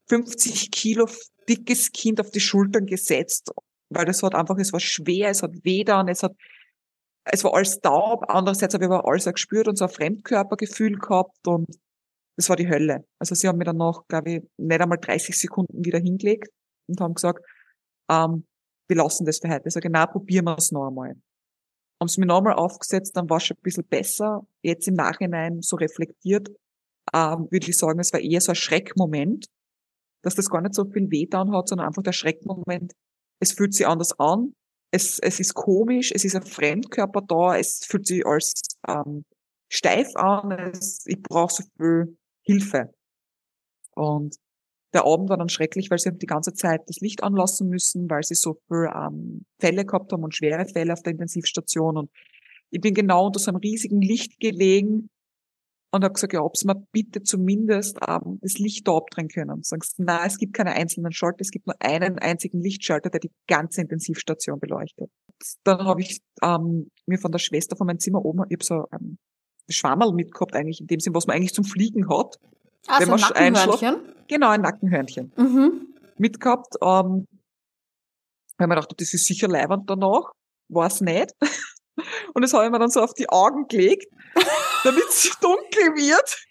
[0.09, 1.09] 50 Kilo
[1.49, 3.53] dickes Kind auf die Schultern gesetzt,
[3.91, 6.35] weil das hat einfach, es war schwer, es hat und es hat,
[7.25, 10.99] es war alles taub, andererseits habe ich aber alles auch gespürt und so ein Fremdkörpergefühl
[10.99, 11.69] gehabt und
[12.37, 13.05] das war die Hölle.
[13.21, 16.49] Also sie haben mir dann noch, glaube ich, nicht einmal 30 Sekunden wieder hingelegt
[16.89, 17.45] und haben gesagt,
[18.11, 18.47] ähm,
[18.89, 19.65] wir lassen das für heute.
[19.65, 21.15] Also genau, probieren wir es noch einmal
[22.01, 24.47] haben sie mir nochmal aufgesetzt, dann war es schon ein bisschen besser.
[24.63, 26.49] Jetzt im Nachhinein so reflektiert,
[27.15, 29.47] ähm, würde ich sagen, es war eher so ein Schreckmoment,
[30.23, 32.93] dass das gar nicht so viel wehtan hat, sondern einfach der Schreckmoment,
[33.41, 34.55] es fühlt sich anders an,
[34.91, 38.53] es, es ist komisch, es ist ein Fremdkörper da, es fühlt sich als
[38.89, 39.25] ähm,
[39.69, 42.93] steif an, es, ich brauche so viel Hilfe.
[43.95, 44.37] Und
[44.95, 48.23] der Abend war dann schrecklich, weil sie die ganze Zeit das Licht anlassen müssen, weil
[48.23, 51.97] sie so viel ähm, Fälle gehabt haben und schwere Fälle auf der Intensivstation.
[51.97, 52.11] Und
[52.71, 55.09] ich bin genau unter so einem riesigen Licht gelegen
[55.93, 59.63] und habe gesagt, ja, ob sie mir bitte zumindest ähm, das Licht da abdrehen können.
[59.63, 63.33] Sagst, na, es gibt keine einzelnen Schalter, es gibt nur einen einzigen Lichtschalter, der die
[63.49, 65.11] ganze Intensivstation beleuchtet.
[65.65, 68.85] Dann habe ich ähm, mir von der Schwester von meinem Zimmer oben, ich habe so
[68.91, 69.19] ein
[69.69, 72.37] Schwammerl mitgehabt, eigentlich in dem Sinn, was man eigentlich zum Fliegen hat.
[72.89, 74.15] Ah, so ein Nackenhörnchen?
[74.29, 75.33] Genau, ein Nackenhörnchen.
[75.37, 75.95] Mhm.
[76.19, 76.75] Mitgehabt.
[76.83, 77.27] Ähm,
[78.59, 80.33] weil man dachte, das ist sicher leibend danach.
[80.69, 81.33] War es nicht.
[82.35, 84.07] Und das habe ich mir dann so auf die Augen gelegt,
[84.85, 86.43] damit es dunkel wird.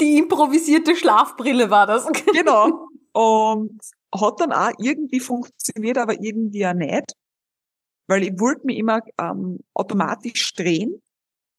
[0.00, 2.06] Die improvisierte Schlafbrille war das.
[2.32, 2.88] genau.
[3.12, 3.80] Und
[4.14, 7.12] hat dann auch irgendwie funktioniert, aber irgendwie auch nicht.
[8.08, 11.02] Weil ich wollte mich immer ähm, automatisch drehen,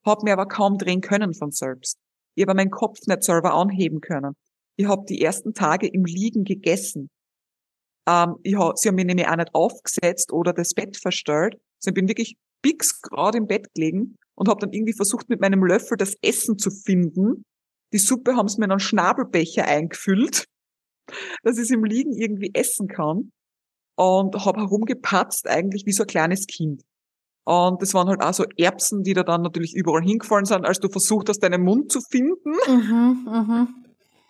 [0.06, 1.98] habe mir aber kaum drehen können von selbst.
[2.38, 4.36] Ich habe meinen Kopf nicht selber anheben können.
[4.76, 7.10] Ich habe die ersten Tage im Liegen gegessen.
[8.08, 11.56] Ähm, ich hab, sie haben mich nämlich auch nicht aufgesetzt oder das Bett verstellt.
[11.56, 15.42] Also ich bin wirklich bix gerade im Bett gelegen und habe dann irgendwie versucht, mit
[15.42, 17.44] meinem Löffel das Essen zu finden.
[17.92, 20.46] Die Suppe haben sie mir in einen Schnabelbecher eingefüllt,
[21.44, 23.32] dass ich es im Liegen irgendwie essen kann.
[23.96, 26.84] Und habe herumgepatzt eigentlich wie so ein kleines Kind.
[27.48, 30.82] Und das waren halt auch so Erbsen, die da dann natürlich überall hingefallen sind, als
[30.82, 32.52] du versucht hast, deinen Mund zu finden.
[32.68, 33.68] Mhm, mhm.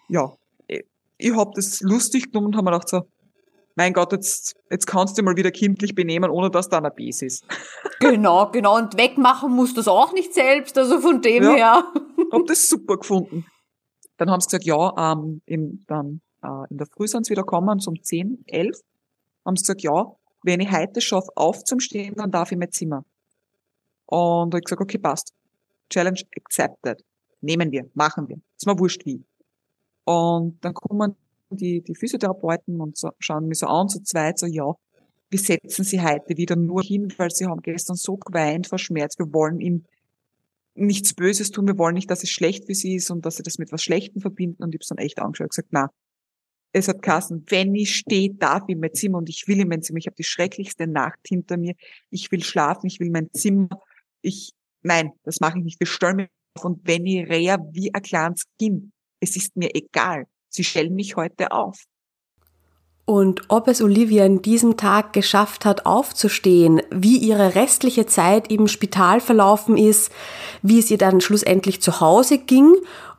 [0.07, 0.34] Ja,
[0.68, 3.01] ich, habe das lustig genommen und habe mir gedacht so,
[3.76, 7.24] mein Gott, jetzt, jetzt kannst du mal wieder kindlich benehmen, ohne dass da ein Biss
[7.24, 7.43] ist.
[7.99, 8.78] Genau, genau.
[8.78, 11.93] Und wegmachen musst du es auch nicht selbst, also von dem ja, her.
[12.32, 13.47] hab das super gefunden.
[14.18, 17.41] Dann haben sie gesagt, ja, ähm, im, dann äh, in der Früh sind sie wieder
[17.41, 18.78] gekommen, so um 10, 11.
[19.43, 20.11] Haben sie gesagt, ja,
[20.48, 23.06] wenn ich heute schaffe, aufzustehen, dann darf ich mein Zimmer.
[24.06, 25.34] Und ich gesagt, okay, passt.
[25.89, 27.04] Challenge accepted.
[27.41, 28.38] Nehmen wir, machen wir.
[28.56, 29.24] Ist mir wurscht wie.
[30.06, 31.16] Und dann kommen
[31.50, 34.74] die, die Physiotherapeuten und so, schauen mich so an, so zweit, so, ja,
[35.30, 39.20] wir setzen sie heute wieder nur hin, weil sie haben gestern so geweint vor Schmerz.
[39.20, 39.84] Wir wollen ihm
[40.76, 41.68] nichts Böses tun.
[41.68, 43.84] Wir wollen nicht, dass es schlecht für sie ist und dass sie das mit was
[43.84, 44.64] Schlechtem verbinden.
[44.64, 45.89] Und ich habe dann echt angeschaut und gesagt, na,
[46.78, 49.67] es hat Kassen, wenn ich stehe, darf ich in mein Zimmer und ich will in
[49.67, 49.99] mein Zimmer.
[49.99, 51.73] Ich habe die schrecklichste Nacht hinter mir.
[52.09, 53.69] Ich will schlafen, ich will mein Zimmer.
[54.21, 55.80] Ich, nein, das mache ich nicht.
[55.80, 59.73] Wir stellen mich auf und wenn ich rehe wie ein kleines Kind, es ist mir
[59.73, 60.25] egal.
[60.49, 61.84] Sie stellen mich heute auf.
[63.09, 68.67] Und ob es Olivia in diesem Tag geschafft hat, aufzustehen, wie ihre restliche Zeit im
[68.67, 70.11] Spital verlaufen ist,
[70.61, 72.75] wie es ihr dann schlussendlich zu Hause ging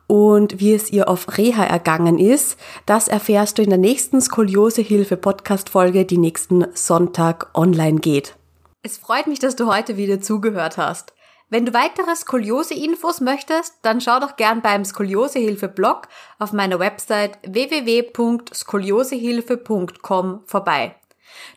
[0.09, 2.57] und wie es ihr auf Reha ergangen ist,
[2.87, 8.35] das erfährst du in der nächsten Skoliosehilfe-Podcast-Folge, die nächsten Sonntag online geht.
[8.81, 11.13] Es freut mich, dass du heute wieder zugehört hast.
[11.49, 16.07] Wenn du weitere Skoliose-Infos möchtest, dann schau doch gern beim Skoliosehilfe-Blog
[16.39, 20.95] auf meiner Website www.skoliosehilfe.com vorbei.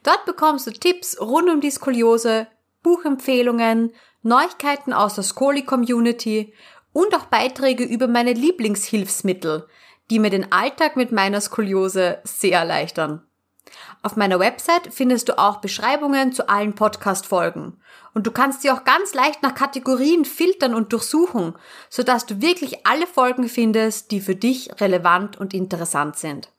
[0.03, 2.48] Dort bekommst du Tipps rund um die Skoliose,
[2.82, 6.53] Buchempfehlungen, Neuigkeiten aus der Skoli-Community
[6.93, 9.66] und auch Beiträge über meine Lieblingshilfsmittel,
[10.11, 13.22] die mir den Alltag mit meiner Skoliose sehr erleichtern.
[14.03, 17.80] Auf meiner Website findest du auch Beschreibungen zu allen Podcast-Folgen.
[18.14, 21.55] Und du kannst sie auch ganz leicht nach Kategorien filtern und durchsuchen,
[21.88, 26.51] sodass du wirklich alle Folgen findest, die für dich relevant und interessant sind.